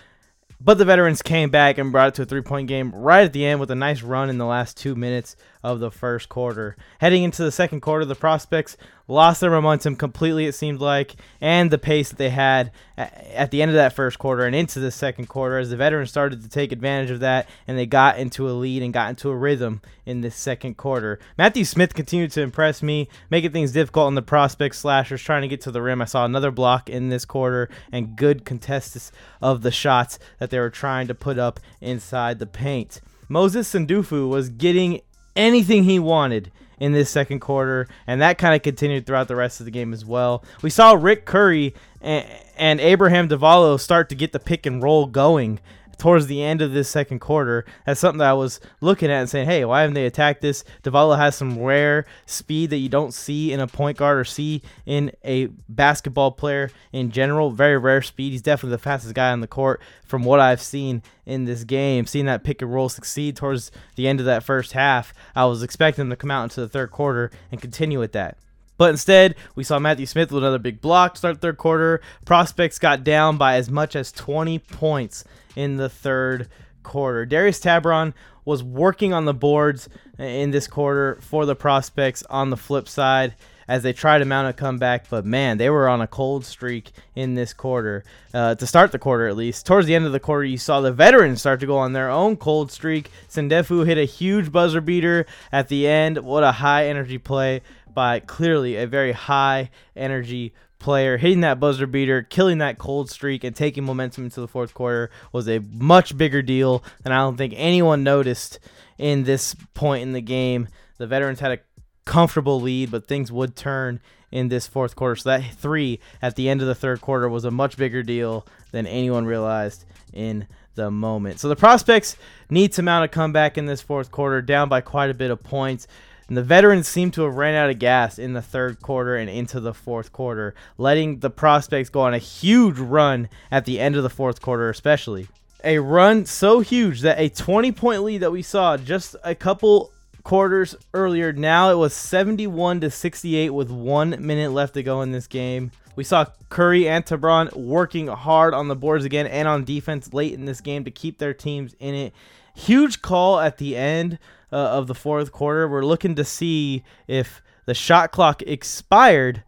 But 0.59 0.79
the 0.79 0.87
veterans 0.87 1.21
came 1.21 1.51
back 1.51 1.77
and 1.77 1.93
brought 1.93 2.09
it 2.09 2.15
to 2.15 2.23
a 2.23 2.25
three 2.25 2.41
point 2.41 2.69
game 2.69 2.95
right 2.95 3.25
at 3.25 3.33
the 3.33 3.45
end 3.45 3.61
with 3.61 3.71
a 3.71 3.75
nice 3.75 4.03
run 4.03 4.31
in 4.31 4.39
the 4.39 4.47
last 4.47 4.77
two 4.77 4.95
minutes 4.95 5.37
of 5.63 5.81
the 5.81 5.91
first 5.91 6.29
quarter. 6.29 6.77
Heading 6.99 7.25
into 7.25 7.43
the 7.43 7.53
second 7.53 7.81
quarter, 7.81 8.05
the 8.05 8.15
prospects 8.15 8.77
lost 9.09 9.41
their 9.41 9.51
momentum 9.51 9.97
completely, 9.97 10.47
it 10.47 10.55
seemed 10.55 10.81
like, 10.81 11.15
and 11.41 11.71
the 11.71 11.79
pace 11.79 12.09
that 12.09 12.19
they 12.19 12.31
had 12.31 12.73
at 12.97 13.51
the 13.51 13.63
end 13.63 13.71
of 13.71 13.75
that 13.75 13.93
first 13.93 14.19
quarter 14.19 14.45
and 14.45 14.55
into 14.55 14.81
the 14.81 14.91
second 14.91 15.27
quarter 15.27 15.59
as 15.59 15.71
the 15.71 15.77
veterans 15.77 16.11
started 16.11 16.43
to 16.43 16.49
take 16.49 16.73
advantage 16.73 17.11
of 17.11 17.21
that 17.21 17.49
and 17.67 17.79
they 17.79 17.87
got 17.87 18.19
into 18.19 18.49
a 18.49 18.53
lead 18.53 18.83
and 18.83 18.93
got 18.93 19.11
into 19.11 19.29
a 19.29 19.37
rhythm 19.37 19.81
in 20.05 20.23
the 20.23 20.31
second 20.31 20.77
quarter. 20.77 21.19
Matthew 21.39 21.65
Smith 21.65 21.95
continued 21.95 22.33
to 22.33 22.43
impress 22.43 22.83
me, 22.83 23.09
making 23.31 23.53
things 23.53 23.73
difficult 23.73 24.07
on 24.07 24.15
the 24.15 24.23
prospect 24.23 24.75
slashers 24.75 25.23
trying 25.23 25.43
to 25.43 25.49
get 25.49 25.61
to 25.63 25.71
the 25.71 25.83
rim. 25.83 26.03
I 26.03 26.07
saw 26.07 26.25
another 26.25 26.51
block 26.51 26.89
in 26.89 27.09
this 27.09 27.25
quarter 27.25 27.69
and 27.93 28.17
good 28.17 28.45
contests 28.45 29.13
of 29.41 29.63
the 29.63 29.71
shots 29.71 30.19
that 30.39 30.51
they 30.51 30.59
were 30.59 30.71
trying 30.71 31.07
to 31.09 31.15
put 31.15 31.39
up 31.39 31.61
inside 31.81 32.39
the 32.39 32.47
paint. 32.47 33.01
Moses 33.29 33.73
Sendufu 33.73 34.29
was 34.29 34.49
getting 34.49 35.01
anything 35.35 35.85
he 35.85 35.99
wanted 35.99 36.51
in 36.79 36.93
this 36.93 37.11
second 37.11 37.41
quarter, 37.41 37.89
and 38.07 38.21
that 38.21 38.39
kind 38.39 38.55
of 38.55 38.63
continued 38.63 39.07
throughout 39.07 39.29
the 39.29 39.37
rest 39.37 39.61
of 39.61 39.65
the 39.65 39.71
game 39.71 39.93
as 39.93 40.05
well. 40.05 40.45
We 40.63 40.71
saw 40.71 40.93
Rick 40.93 41.25
Curry 41.25 41.75
and, 42.01 42.27
and 42.57 42.81
Abraham 42.81 43.29
Davalo 43.29 43.79
start 43.81 44.09
to 44.11 44.15
get 44.15 44.33
the 44.33 44.39
pick 44.39 44.67
and 44.67 44.83
roll 44.83 45.07
going 45.07 45.61
towards 45.99 46.27
the 46.27 46.43
end 46.43 46.63
of 46.63 46.73
this 46.73 46.89
second 46.89 47.21
quarter. 47.21 47.65
That's 47.85 48.01
something 48.01 48.19
that 48.19 48.31
I 48.31 48.35
was 48.35 48.61
looking 48.81 49.11
at 49.11 49.21
and 49.21 49.31
saying, 49.31 49.47
hey, 49.47 49.65
why 49.65 49.81
haven't 49.81 49.95
they 49.95 50.07
attacked 50.07 50.43
this? 50.43 50.65
Davalo 50.83 51.17
has 51.17 51.37
some 51.37 51.59
rare 51.59 52.05
speed 52.27 52.71
that 52.71 52.79
you 52.79 52.89
don't 52.89 53.15
see 53.15 53.53
in 53.53 53.61
a 53.61 53.67
point 53.67 53.99
guard 53.99 54.19
or 54.19 54.25
see 54.25 54.63
in 54.85 55.13
a 55.25 55.47
basketball 55.69 56.33
player 56.33 56.71
in 56.93 57.11
general. 57.11 57.51
Very 57.51 57.79
rare 57.79 58.03
speed. 58.03 58.33
He's 58.33 58.43
definitely 58.43 58.77
the 58.77 58.83
fastest 58.83 59.15
guy 59.15 59.33
on 59.33 59.41
the 59.41 59.47
court 59.47 59.81
from 60.05 60.23
what 60.23 60.41
I've 60.41 60.63
seen 60.63 61.03
in 61.25 61.45
this 61.45 61.65
game. 61.65 62.07
Seeing 62.07 62.27
that 62.27 62.45
pick 62.45 62.63
and 62.63 62.73
roll 62.73 62.89
succeed 62.89 63.37
towards 63.37 63.71
the 63.97 64.07
end 64.07 64.21
of 64.21 64.27
that 64.27 64.45
first 64.45 64.73
half, 64.73 65.13
I 65.35 65.47
was 65.47 65.63
expecting 65.63 66.03
them 66.03 66.11
to 66.11 66.17
come 66.17 66.31
out 66.31 66.45
into 66.45 66.61
the 66.61 66.69
third 66.69 66.91
quarter 66.91 67.31
and 67.51 67.61
continue 67.61 67.99
with 67.99 68.13
that. 68.13 68.37
But 68.79 68.91
instead, 68.91 69.37
we 69.55 69.65
saw 69.65 69.79
Matthew 69.79 70.07
Smith 70.07 70.31
with 70.31 70.43
another 70.43 70.59
big 70.59 70.81
block 70.81 71.17
start 71.17 71.41
third 71.41 71.57
quarter. 71.57 72.01
Prospects 72.25 72.79
got 72.79 73.05
down 73.05 73.39
by 73.39 73.57
as 73.57 73.71
much 73.71 73.97
as 73.97 74.13
20 74.13 74.59
points 74.59 75.25
in 75.57 75.77
the 75.77 75.89
third 75.89 76.49
quarter. 76.85 77.27
Darius 77.27 77.59
Tabron 77.59 78.15
was 78.45 78.63
working 78.63 79.13
on 79.13 79.25
the 79.25 79.35
boards 79.35 79.89
in 80.19 80.53
this 80.53 80.69
quarter 80.69 81.19
for 81.21 81.45
the 81.45 81.57
prospects 81.57 82.23
on 82.31 82.51
the 82.51 82.57
flip 82.57 82.89
side 82.89 83.35
as 83.69 83.83
they 83.83 83.93
tried 83.93 84.19
to 84.19 84.25
mount 84.25 84.49
a 84.49 84.53
comeback. 84.53 85.11
But 85.11 85.25
man, 85.25 85.59
they 85.59 85.69
were 85.69 85.89
on 85.89 86.01
a 86.01 86.07
cold 86.07 86.45
streak 86.45 86.93
in 87.15 87.35
this 87.35 87.53
quarter 87.53 88.05
uh, 88.33 88.55
to 88.55 88.67
start 88.67 88.93
the 88.93 88.99
quarter 88.99 89.27
at 89.27 89.37
least. 89.37 89.67
Towards 89.67 89.89
the 89.89 89.95
end 89.95 90.07
of 90.07 90.13
the 90.13 90.21
quarter, 90.21 90.45
you 90.45 90.59
saw 90.59 90.81
the 90.81 90.93
veterans 90.93 91.41
start 91.41 91.61
to 91.61 91.67
go 91.67 91.77
on 91.77 91.93
their 91.93 92.09
own 92.09 92.37
cold 92.37 92.71
streak. 92.71 93.11
Sendefu 93.29 93.85
hit 93.85 93.99
a 93.99 94.05
huge 94.05 94.53
buzzer 94.53 94.81
beater 94.81 95.27
at 95.51 95.69
the 95.69 95.89
end. 95.89 96.19
What 96.19 96.45
a 96.45 96.53
high 96.53 96.87
energy 96.87 97.19
play 97.19 97.63
by 97.93 98.21
clearly 98.21 98.77
a 98.77 98.87
very 98.87 99.13
high 99.13 99.71
energy 99.97 100.53
player 100.79 101.17
hitting 101.17 101.41
that 101.41 101.61
buzzer 101.61 101.87
beater, 101.87 102.23
killing 102.23 102.59
that 102.59 102.79
cold 102.79 103.11
streak, 103.11 103.45
and 103.45 103.57
taking 103.57 103.85
momentum 103.85 104.25
into 104.25 104.41
the 104.41 104.49
fourth 104.49 104.75
quarter 104.75 105.11
was 105.33 105.49
a 105.49 105.61
much 105.71 106.17
bigger 106.17 106.43
deal 106.43 106.85
than 107.03 107.13
I 107.13 107.19
don't 107.19 107.37
think 107.37 107.55
anyone 107.57 108.03
noticed 108.03 108.59
in 108.99 109.25
this 109.25 109.55
point 109.75 110.03
in 110.03 110.13
the 110.13 110.21
game. 110.21 110.69
The 110.99 111.07
veterans 111.07 111.41
had 111.41 111.53
a 111.53 111.59
comfortable 112.05 112.61
lead, 112.61 112.91
but 112.91 113.07
things 113.07 113.33
would 113.33 113.57
turn 113.57 114.01
in 114.31 114.49
this 114.49 114.67
fourth 114.67 114.97
quarter. 114.97 115.17
So 115.17 115.31
that 115.31 115.55
three 115.55 116.01
at 116.23 116.37
the 116.37 116.49
end 116.49 116.61
of 116.61 116.67
the 116.67 116.75
third 116.75 117.01
quarter 117.01 117.29
was 117.29 117.45
a 117.45 117.51
much 117.51 117.77
bigger 117.77 118.03
deal 118.03 118.47
than 118.73 118.87
anyone 118.87 119.27
realized 119.27 119.85
in 120.13 120.47
the 120.75 120.91
moment. 120.91 121.41
So 121.41 121.49
the 121.49 121.57
prospects 121.57 122.17
need 122.51 122.73
to 122.73 122.83
mount 122.83 123.05
a 123.05 123.09
comeback 123.09 123.59
in 123.59 123.67
this 123.67 123.81
fourth 123.81 124.11
quarter, 124.11 124.43
down 124.43 124.69
by 124.69 124.81
quite 124.81 125.11
a 125.11 125.15
bit 125.15 125.31
of 125.31 125.43
points. 125.43 125.87
And 126.29 126.37
the 126.37 126.43
veterans 126.43 126.89
seem 126.89 127.11
to 127.13 127.23
have 127.23 127.37
ran 127.37 127.55
out 127.55 127.71
of 127.71 127.79
gas 127.79 128.19
in 128.19 128.33
the 128.33 128.43
third 128.43 128.83
quarter 128.83 129.17
and 129.17 129.31
into 129.31 129.61
the 129.61 129.75
fourth 129.75 130.13
quarter, 130.13 130.55
letting 130.77 131.21
the 131.21 131.31
prospects 131.31 131.89
go 131.89 132.01
on 132.01 132.15
a 132.15 132.19
huge 132.19 132.79
run 132.79 133.29
at 133.51 133.65
the 133.65 133.79
end 133.79 133.95
of 133.95 134.03
the 134.03 134.11
fourth 134.11 134.41
quarter, 134.41 134.69
especially. 134.69 135.29
A 135.63 135.79
run 135.79 136.27
so 136.27 136.61
huge 136.61 137.03
that 137.03 137.19
a 137.19 137.29
20 137.29 137.73
point 137.73 138.03
lead 138.03 138.19
that 138.19 138.33
we 138.33 138.43
saw 138.43 138.77
just 138.77 139.15
a 139.23 139.35
couple 139.35 139.93
quarters 140.25 140.75
earlier, 140.93 141.33
now 141.33 141.71
it 141.71 141.77
was 141.77 141.95
71 141.95 142.81
to 142.81 142.91
68 142.91 143.51
with 143.51 143.71
one 143.71 144.17
minute 144.19 144.51
left 144.51 144.75
to 144.75 144.83
go 144.83 145.03
in 145.03 145.13
this 145.13 145.29
game. 145.29 145.71
We 145.95 146.05
saw 146.05 146.27
Curry 146.51 146.89
and 146.89 147.07
Tabron 147.07 147.55
working 147.57 148.09
hard 148.09 148.53
on 148.53 148.69
the 148.69 148.77
boards 148.77 149.05
again 149.05 149.27
and 149.27 149.47
on 149.49 149.65
defense 149.65 150.13
late 150.13 150.35
in 150.35 150.45
this 150.45 150.61
game 150.61 150.85
to 150.85 150.91
keep 150.91 151.19
their 151.19 151.33
teams 151.33 151.75
in 151.79 151.95
it. 151.95 152.13
Huge 152.57 153.03
call 153.03 153.39
at 153.39 153.59
the 153.59 153.77
end 153.77 154.19
uh, 154.51 154.57
of 154.57 154.87
the 154.87 154.95
fourth 154.95 155.31
quarter. 155.31 155.69
We're 155.69 155.85
looking 155.85 156.15
to 156.15 156.25
see 156.25 156.83
if 157.07 157.43
the 157.67 157.75
shot 157.75 158.13
clock 158.13 158.41
expired 158.43 159.43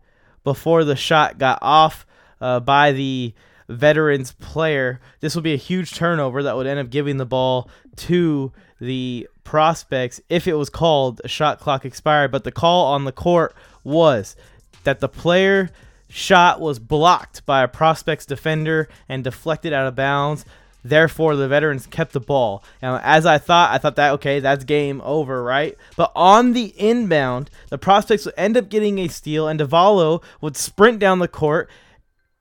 before 0.45 0.85
the 0.85 0.95
shot 0.95 1.39
got 1.39 1.59
off 1.63 2.07
uh, 2.41 2.61
by 2.61 2.93
the 2.93 3.33
veterans 3.67 4.33
player. 4.33 5.01
This 5.21 5.35
will 5.35 5.43
be 5.43 5.55
a 5.55 5.57
huge 5.57 5.95
turnover 5.95 6.43
that 6.43 6.55
would 6.55 6.67
end 6.67 6.81
up 6.81 6.91
giving 6.91 7.17
the 7.17 7.25
ball 7.25 7.71
to 7.97 8.53
the 8.79 9.27
prospects 9.43 10.21
if 10.29 10.47
it 10.47 10.55
was 10.55 10.69
called 10.69 11.23
a 11.25 11.29
shot 11.29 11.61
clock 11.61 11.87
expired. 11.87 12.31
But 12.31 12.45
the 12.45 12.53
call 12.53 12.93
on 12.93 13.05
the 13.05 13.13
court 13.13 13.55
was 13.85 14.37
that 14.85 15.01
the 15.01 15.09
player 15.09 15.71
shot 16.09 16.61
was 16.61 16.79
blocked 16.79 17.47
by 17.47 17.63
a 17.63 17.69
prospect's 17.69 18.27
defender 18.27 18.87
and 19.09 19.25
deflected 19.25 19.73
out 19.73 19.87
of 19.87 19.95
bounds. 19.95 20.45
Therefore, 20.89 21.37
the 21.37 21.49
veterans 21.49 21.87
kept 21.87 22.13
the 22.13 22.21
ball. 22.21 22.65
Now, 22.83 22.99
as 23.03 23.27
I 23.27 23.39
thought, 23.39 23.73
I 23.73 23.79
thought 23.79 23.97
that, 23.97 24.13
okay, 24.15 24.41
that's 24.41 24.65
game 24.65 25.01
over, 25.05 25.43
right? 25.43 25.77
But 25.97 26.13
on 26.15 26.53
the 26.53 26.75
inbound, 26.77 27.51
the 27.69 27.79
prospects 27.79 28.25
would 28.25 28.35
end 28.37 28.57
up 28.57 28.69
getting 28.69 28.99
a 28.99 29.09
steal, 29.09 29.49
and 29.49 29.61
Davalo 29.61 30.23
would 30.41 30.57
sprint 30.57 30.99
down 30.99 31.19
the 31.19 31.29
court 31.29 31.69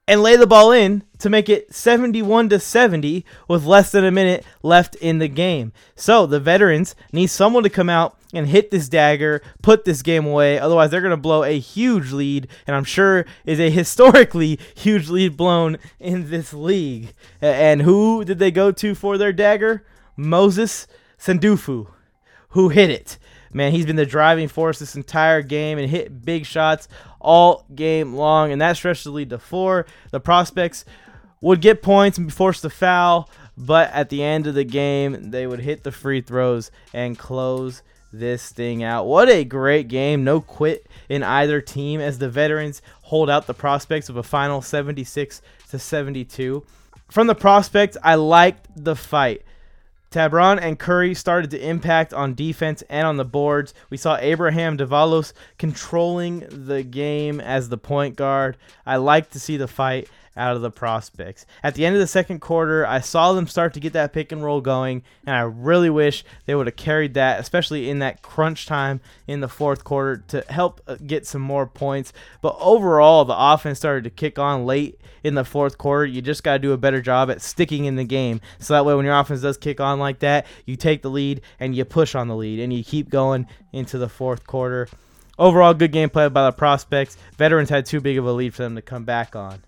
and 0.07 0.23
lay 0.23 0.35
the 0.35 0.47
ball 0.47 0.71
in 0.71 1.03
to 1.19 1.29
make 1.29 1.49
it 1.49 1.73
71 1.73 2.49
to 2.49 2.59
70 2.59 3.25
with 3.47 3.65
less 3.65 3.91
than 3.91 4.05
a 4.05 4.11
minute 4.11 4.45
left 4.63 4.95
in 4.95 5.17
the 5.17 5.27
game. 5.27 5.73
So 5.95 6.25
the 6.25 6.39
veterans 6.39 6.95
need 7.11 7.27
someone 7.27 7.63
to 7.63 7.69
come 7.69 7.89
out 7.89 8.17
and 8.33 8.47
hit 8.47 8.71
this 8.71 8.89
dagger, 8.89 9.41
put 9.61 9.85
this 9.85 10.01
game 10.01 10.25
away. 10.25 10.59
Otherwise, 10.59 10.91
they're 10.91 11.01
going 11.01 11.11
to 11.11 11.17
blow 11.17 11.43
a 11.43 11.59
huge 11.59 12.11
lead, 12.11 12.47
and 12.65 12.75
I'm 12.75 12.83
sure 12.83 13.25
is 13.45 13.59
a 13.59 13.69
historically 13.71 14.59
huge 14.75 15.09
lead 15.09 15.37
blown 15.37 15.77
in 15.99 16.29
this 16.29 16.53
league. 16.53 17.13
And 17.41 17.81
who 17.81 18.23
did 18.23 18.39
they 18.39 18.51
go 18.51 18.71
to 18.71 18.95
for 18.95 19.17
their 19.17 19.33
dagger? 19.33 19.85
Moses 20.15 20.87
Sendufu, 21.19 21.87
who 22.49 22.69
hit 22.69 22.89
it. 22.89 23.17
Man, 23.57 23.71
he's 23.71 23.87
been 23.87 23.95
the 23.95 24.05
driving 24.05 24.47
force 24.47 24.77
this 24.77 24.95
entire 24.95 25.41
game 25.41 25.79
and 25.79 25.89
hit 25.89 26.23
big 26.23 26.45
shots 26.45 26.87
all 27.19 27.65
game 27.73 28.13
long, 28.13 28.51
and 28.51 28.61
that 28.61 28.77
stretched 28.77 29.03
the 29.03 29.09
lead 29.09 29.31
to 29.31 29.39
four. 29.39 29.87
The 30.11 30.19
prospects 30.19 30.85
would 31.41 31.59
get 31.59 31.81
points 31.81 32.19
and 32.19 32.27
be 32.27 32.31
forced 32.31 32.61
to 32.61 32.69
foul, 32.69 33.31
but 33.57 33.91
at 33.93 34.09
the 34.09 34.21
end 34.21 34.45
of 34.45 34.53
the 34.53 34.63
game, 34.63 35.31
they 35.31 35.47
would 35.47 35.61
hit 35.61 35.83
the 35.83 35.91
free 35.91 36.21
throws 36.21 36.69
and 36.93 37.17
close 37.17 37.81
this 38.13 38.51
thing 38.51 38.83
out. 38.83 39.07
What 39.07 39.27
a 39.27 39.43
great 39.43 39.87
game. 39.87 40.23
No 40.23 40.39
quit 40.39 40.85
in 41.09 41.23
either 41.23 41.59
team 41.59 41.99
as 41.99 42.19
the 42.19 42.29
veterans 42.29 42.83
hold 43.01 43.27
out 43.27 43.47
the 43.47 43.55
prospects 43.55 44.07
of 44.07 44.17
a 44.17 44.23
final 44.23 44.61
76 44.61 45.41
to 45.69 45.79
72. 45.79 46.63
From 47.09 47.25
the 47.25 47.33
prospects, 47.33 47.97
I 48.03 48.15
liked 48.15 48.67
the 48.75 48.95
fight. 48.95 49.41
Tabron 50.11 50.59
and 50.61 50.79
Curry 50.79 51.13
started 51.13 51.51
to 51.51 51.67
impact 51.67 52.13
on 52.13 52.33
defense 52.33 52.81
and 52.89 53.05
on 53.05 53.17
the 53.17 53.25
boards. 53.25 53.73
We 53.89 53.97
saw 53.97 54.17
Abraham 54.17 54.77
Davalos 54.77 55.33
controlling 55.57 56.45
the 56.49 56.83
game 56.83 57.39
as 57.41 57.69
the 57.69 57.77
point 57.77 58.15
guard. 58.15 58.57
I 58.85 58.97
like 58.97 59.29
to 59.31 59.39
see 59.39 59.57
the 59.57 59.67
fight 59.67 60.09
out 60.37 60.55
of 60.55 60.61
the 60.61 60.71
prospects. 60.71 61.45
At 61.63 61.75
the 61.75 61.85
end 61.85 61.95
of 61.95 61.99
the 61.99 62.07
second 62.07 62.39
quarter, 62.39 62.85
I 62.85 62.99
saw 62.99 63.33
them 63.33 63.47
start 63.47 63.73
to 63.73 63.79
get 63.79 63.93
that 63.93 64.13
pick 64.13 64.31
and 64.31 64.43
roll 64.43 64.61
going, 64.61 65.03
and 65.25 65.35
I 65.35 65.41
really 65.41 65.89
wish 65.89 66.23
they 66.45 66.55
would 66.55 66.67
have 66.67 66.75
carried 66.75 67.15
that, 67.15 67.39
especially 67.39 67.89
in 67.89 67.99
that 67.99 68.21
crunch 68.21 68.65
time 68.65 69.01
in 69.27 69.41
the 69.41 69.47
fourth 69.47 69.83
quarter 69.83 70.23
to 70.29 70.45
help 70.49 70.81
uh, 70.87 70.95
get 71.05 71.25
some 71.25 71.41
more 71.41 71.65
points. 71.65 72.13
But 72.41 72.55
overall, 72.59 73.25
the 73.25 73.35
offense 73.37 73.79
started 73.79 74.03
to 74.03 74.09
kick 74.09 74.39
on 74.39 74.65
late 74.65 74.99
in 75.23 75.35
the 75.35 75.43
fourth 75.43 75.77
quarter. 75.77 76.05
You 76.05 76.21
just 76.21 76.43
got 76.43 76.53
to 76.53 76.59
do 76.59 76.71
a 76.71 76.77
better 76.77 77.01
job 77.01 77.29
at 77.29 77.41
sticking 77.41 77.85
in 77.85 77.95
the 77.95 78.03
game. 78.03 78.41
So 78.59 78.73
that 78.73 78.85
way, 78.85 78.95
when 78.95 79.05
your 79.05 79.19
offense 79.19 79.41
does 79.41 79.57
kick 79.57 79.79
on 79.79 79.99
like 79.99 80.19
that, 80.19 80.45
you 80.65 80.75
take 80.75 81.01
the 81.01 81.09
lead 81.09 81.41
and 81.59 81.75
you 81.75 81.83
push 81.85 82.15
on 82.15 82.27
the 82.27 82.35
lead 82.35 82.59
and 82.59 82.71
you 82.71 82.83
keep 82.83 83.09
going 83.09 83.47
into 83.73 83.97
the 83.97 84.09
fourth 84.09 84.45
quarter. 84.47 84.87
Overall, 85.39 85.73
good 85.73 85.91
gameplay 85.91 86.31
by 86.31 86.45
the 86.45 86.51
prospects. 86.51 87.15
Veterans 87.37 87.69
had 87.69 87.85
too 87.85 88.01
big 88.01 88.17
of 88.17 88.25
a 88.25 88.31
lead 88.31 88.55
for 88.55 88.63
them 88.63 88.75
to 88.75 88.81
come 88.81 89.03
back 89.03 89.35
on 89.35 89.61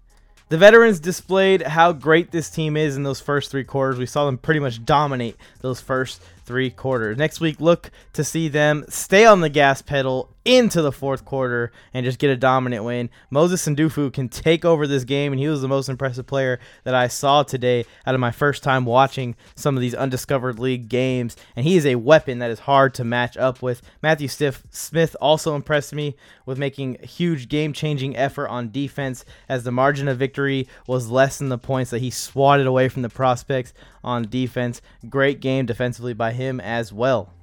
The 0.49 0.57
veterans 0.57 0.99
displayed 0.99 1.61
how 1.61 1.91
great 1.93 2.31
this 2.31 2.49
team 2.49 2.75
is 2.75 2.97
in 2.97 3.03
those 3.03 3.21
first 3.21 3.51
three 3.51 3.63
quarters. 3.63 3.99
We 3.99 4.07
saw 4.07 4.25
them 4.25 4.39
pretty 4.39 4.59
much 4.59 4.83
dominate 4.83 5.37
those 5.61 5.79
first 5.79 6.23
three 6.49 6.71
quarters. 6.71 7.15
Next 7.15 7.39
week, 7.39 7.61
look 7.61 7.91
to 8.13 8.23
see 8.23 8.47
them 8.47 8.83
stay 8.89 9.23
on 9.23 9.41
the 9.41 9.49
gas 9.49 9.83
pedal 9.83 10.33
into 10.43 10.81
the 10.81 10.91
fourth 10.91 11.25
quarter 11.25 11.71
and 11.93 12.03
just 12.03 12.17
get 12.17 12.31
a 12.31 12.35
dominant 12.35 12.83
win. 12.83 13.11
Moses 13.29 13.63
Sandufo 13.63 14.11
can 14.11 14.29
take 14.29 14.65
over 14.65 14.87
this 14.87 15.03
game, 15.03 15.31
and 15.31 15.39
he 15.39 15.47
was 15.47 15.61
the 15.61 15.67
most 15.67 15.89
impressive 15.89 16.25
player 16.25 16.59
that 16.85 16.95
I 16.95 17.07
saw 17.07 17.43
today 17.43 17.85
out 18.03 18.15
of 18.15 18.19
my 18.19 18.31
first 18.31 18.63
time 18.63 18.83
watching 18.83 19.35
some 19.53 19.77
of 19.77 19.81
these 19.81 19.93
undiscovered 19.93 20.57
league 20.57 20.89
games. 20.89 21.35
And 21.55 21.67
he 21.67 21.77
is 21.77 21.85
a 21.85 21.95
weapon 21.95 22.39
that 22.39 22.49
is 22.49 22.61
hard 22.61 22.95
to 22.95 23.03
match 23.03 23.37
up 23.37 23.61
with. 23.61 23.83
Matthew 24.01 24.27
Stiff 24.27 24.63
Smith 24.71 25.15
also 25.21 25.53
impressed 25.53 25.93
me 25.93 26.15
with 26.47 26.57
making 26.57 26.97
a 27.03 27.05
huge 27.05 27.47
game 27.47 27.73
changing 27.73 28.17
effort 28.17 28.47
on 28.47 28.71
defense 28.71 29.25
as 29.47 29.63
the 29.63 29.71
margin 29.71 30.07
of 30.07 30.17
victory 30.17 30.67
was 30.87 31.11
less 31.11 31.37
than 31.37 31.49
the 31.49 31.59
points 31.59 31.91
that 31.91 32.01
he 32.01 32.09
swatted 32.09 32.65
away 32.65 32.89
from 32.89 33.03
the 33.03 33.09
prospects 33.09 33.71
on 34.03 34.29
defense. 34.29 34.81
Great 35.09 35.39
game 35.39 35.65
defensively 35.65 36.13
by 36.13 36.31
him 36.31 36.59
as 36.59 36.93
well. 36.93 37.33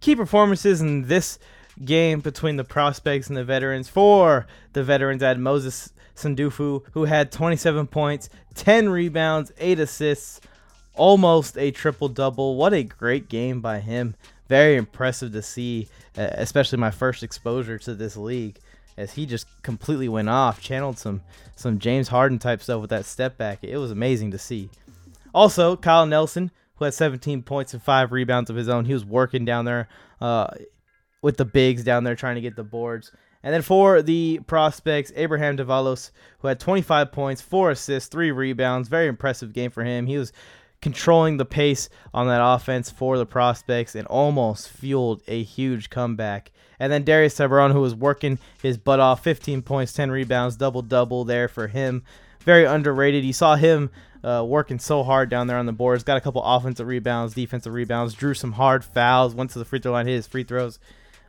Key 0.00 0.16
performances 0.16 0.80
in 0.80 1.08
this 1.08 1.38
game 1.84 2.20
between 2.20 2.56
the 2.56 2.64
prospects 2.64 3.28
and 3.28 3.36
the 3.36 3.44
veterans. 3.44 3.88
For 3.88 4.46
the 4.72 4.84
veterans, 4.84 5.22
I 5.22 5.28
had 5.28 5.38
Moses 5.38 5.92
Sandufo, 6.14 6.82
who 6.92 7.04
had 7.04 7.32
27 7.32 7.86
points, 7.86 8.28
10 8.54 8.88
rebounds, 8.88 9.52
8 9.58 9.80
assists, 9.80 10.40
almost 10.94 11.58
a 11.58 11.70
triple 11.70 12.08
double. 12.08 12.56
What 12.56 12.72
a 12.72 12.84
great 12.84 13.28
game 13.28 13.60
by 13.60 13.80
him. 13.80 14.14
Very 14.48 14.76
impressive 14.76 15.32
to 15.32 15.42
see, 15.42 15.88
especially 16.16 16.78
my 16.78 16.90
first 16.90 17.22
exposure 17.22 17.78
to 17.78 17.94
this 17.94 18.16
league 18.16 18.58
as 18.96 19.14
he 19.14 19.26
just 19.26 19.46
completely 19.62 20.08
went 20.08 20.28
off, 20.28 20.60
channeled 20.60 20.98
some 20.98 21.22
some 21.56 21.78
James 21.78 22.08
Harden 22.08 22.38
type 22.38 22.62
stuff 22.62 22.80
with 22.80 22.90
that 22.90 23.04
step 23.04 23.36
back. 23.36 23.58
It 23.62 23.76
was 23.78 23.90
amazing 23.90 24.30
to 24.32 24.38
see. 24.38 24.70
Also, 25.34 25.76
Kyle 25.76 26.06
Nelson, 26.06 26.50
who 26.76 26.84
had 26.84 26.94
17 26.94 27.42
points 27.42 27.74
and 27.74 27.82
five 27.82 28.12
rebounds 28.12 28.50
of 28.50 28.56
his 28.56 28.68
own, 28.68 28.84
he 28.84 28.94
was 28.94 29.04
working 29.04 29.44
down 29.44 29.64
there 29.64 29.88
uh, 30.20 30.48
with 31.22 31.36
the 31.36 31.44
bigs 31.44 31.84
down 31.84 32.04
there 32.04 32.14
trying 32.14 32.36
to 32.36 32.40
get 32.40 32.56
the 32.56 32.64
boards. 32.64 33.10
And 33.42 33.52
then 33.52 33.62
for 33.62 34.00
the 34.00 34.40
prospects, 34.46 35.12
Abraham 35.16 35.58
Davalos, 35.58 36.12
who 36.38 36.48
had 36.48 36.58
25 36.58 37.12
points, 37.12 37.42
four 37.42 37.70
assists, 37.70 38.08
three 38.08 38.30
rebounds. 38.30 38.88
Very 38.88 39.06
impressive 39.06 39.52
game 39.52 39.70
for 39.70 39.84
him. 39.84 40.06
He 40.06 40.16
was 40.16 40.32
controlling 40.80 41.36
the 41.36 41.44
pace 41.44 41.88
on 42.14 42.26
that 42.26 42.40
offense 42.42 42.90
for 42.90 43.18
the 43.18 43.26
prospects 43.26 43.94
and 43.94 44.06
almost 44.06 44.68
fueled 44.68 45.22
a 45.26 45.42
huge 45.42 45.90
comeback. 45.90 46.52
And 46.78 46.92
then 46.92 47.04
Darius 47.04 47.36
Tabron, 47.36 47.72
who 47.72 47.80
was 47.80 47.94
working 47.94 48.38
his 48.62 48.78
butt 48.78 49.00
off, 49.00 49.22
15 49.22 49.62
points, 49.62 49.92
10 49.92 50.10
rebounds, 50.10 50.56
double 50.56 50.82
double 50.82 51.24
there 51.24 51.48
for 51.48 51.68
him. 51.68 52.02
Very 52.44 52.64
underrated. 52.64 53.24
You 53.24 53.32
saw 53.32 53.56
him 53.56 53.90
uh, 54.22 54.44
working 54.46 54.78
so 54.78 55.02
hard 55.02 55.28
down 55.28 55.46
there 55.46 55.58
on 55.58 55.66
the 55.66 55.72
boards. 55.72 56.04
Got 56.04 56.16
a 56.16 56.20
couple 56.20 56.42
offensive 56.42 56.86
rebounds, 56.86 57.34
defensive 57.34 57.72
rebounds, 57.72 58.14
drew 58.14 58.34
some 58.34 58.52
hard 58.52 58.84
fouls, 58.84 59.34
went 59.34 59.50
to 59.50 59.58
the 59.58 59.64
free 59.64 59.78
throw 59.78 59.92
line, 59.92 60.06
hit 60.06 60.14
his 60.14 60.26
free 60.26 60.44
throws, 60.44 60.78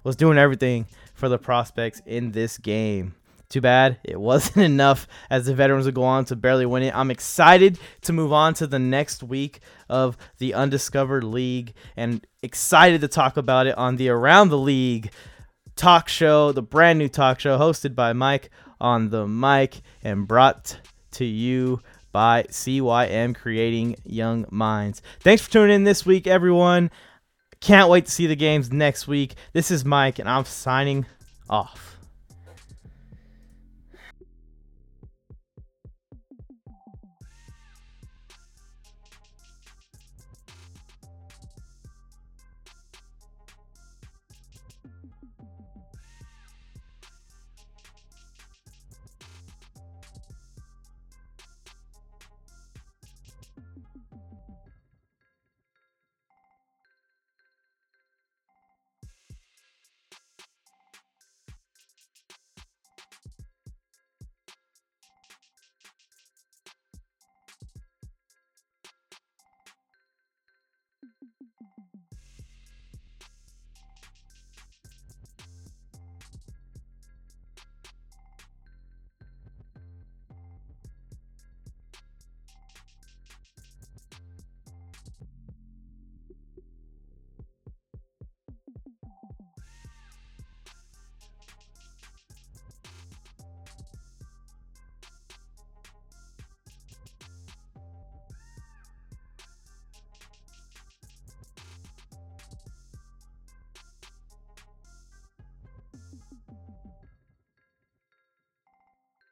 was 0.03 0.15
doing 0.15 0.37
everything 0.37 0.87
for 1.13 1.29
the 1.29 1.37
prospects 1.37 2.01
in 2.05 2.31
this 2.31 2.57
game. 2.57 3.15
Too 3.47 3.61
bad 3.61 3.99
it 4.03 4.19
wasn't 4.19 4.65
enough 4.65 5.07
as 5.29 5.45
the 5.45 5.53
veterans 5.53 5.85
would 5.85 5.95
go 5.95 6.03
on 6.03 6.25
to 6.25 6.35
barely 6.35 6.65
win 6.65 6.83
it. 6.83 6.95
I'm 6.95 7.11
excited 7.11 7.79
to 8.01 8.13
move 8.13 8.33
on 8.33 8.53
to 8.55 8.67
the 8.67 8.79
next 8.79 9.23
week 9.23 9.59
of 9.89 10.17
the 10.37 10.53
Undiscovered 10.53 11.23
League 11.23 11.73
and 11.95 12.25
excited 12.41 13.01
to 13.01 13.07
talk 13.07 13.37
about 13.37 13.67
it 13.67 13.77
on 13.77 13.97
the 13.97 14.09
Around 14.09 14.49
the 14.49 14.57
League 14.57 15.11
talk 15.75 16.07
show, 16.07 16.51
the 16.51 16.61
brand 16.61 16.99
new 16.99 17.09
talk 17.09 17.39
show 17.39 17.57
hosted 17.57 17.95
by 17.95 18.13
Mike 18.13 18.49
on 18.79 19.09
the 19.09 19.27
mic 19.27 19.81
and 20.03 20.27
brought 20.27 20.79
to 21.15 21.25
you 21.25 21.81
by 22.11 22.43
CYM 22.43 23.35
Creating 23.35 23.95
Young 24.05 24.45
Minds. 24.49 25.01
Thanks 25.19 25.43
for 25.43 25.51
tuning 25.51 25.75
in 25.75 25.83
this 25.83 26.05
week, 26.05 26.27
everyone. 26.27 26.91
Can't 27.59 27.89
wait 27.89 28.05
to 28.05 28.11
see 28.11 28.27
the 28.27 28.35
games 28.35 28.71
next 28.71 29.07
week. 29.07 29.35
This 29.53 29.71
is 29.71 29.83
Mike, 29.83 30.19
and 30.19 30.29
I'm 30.29 30.45
signing 30.45 31.05
off. 31.49 31.94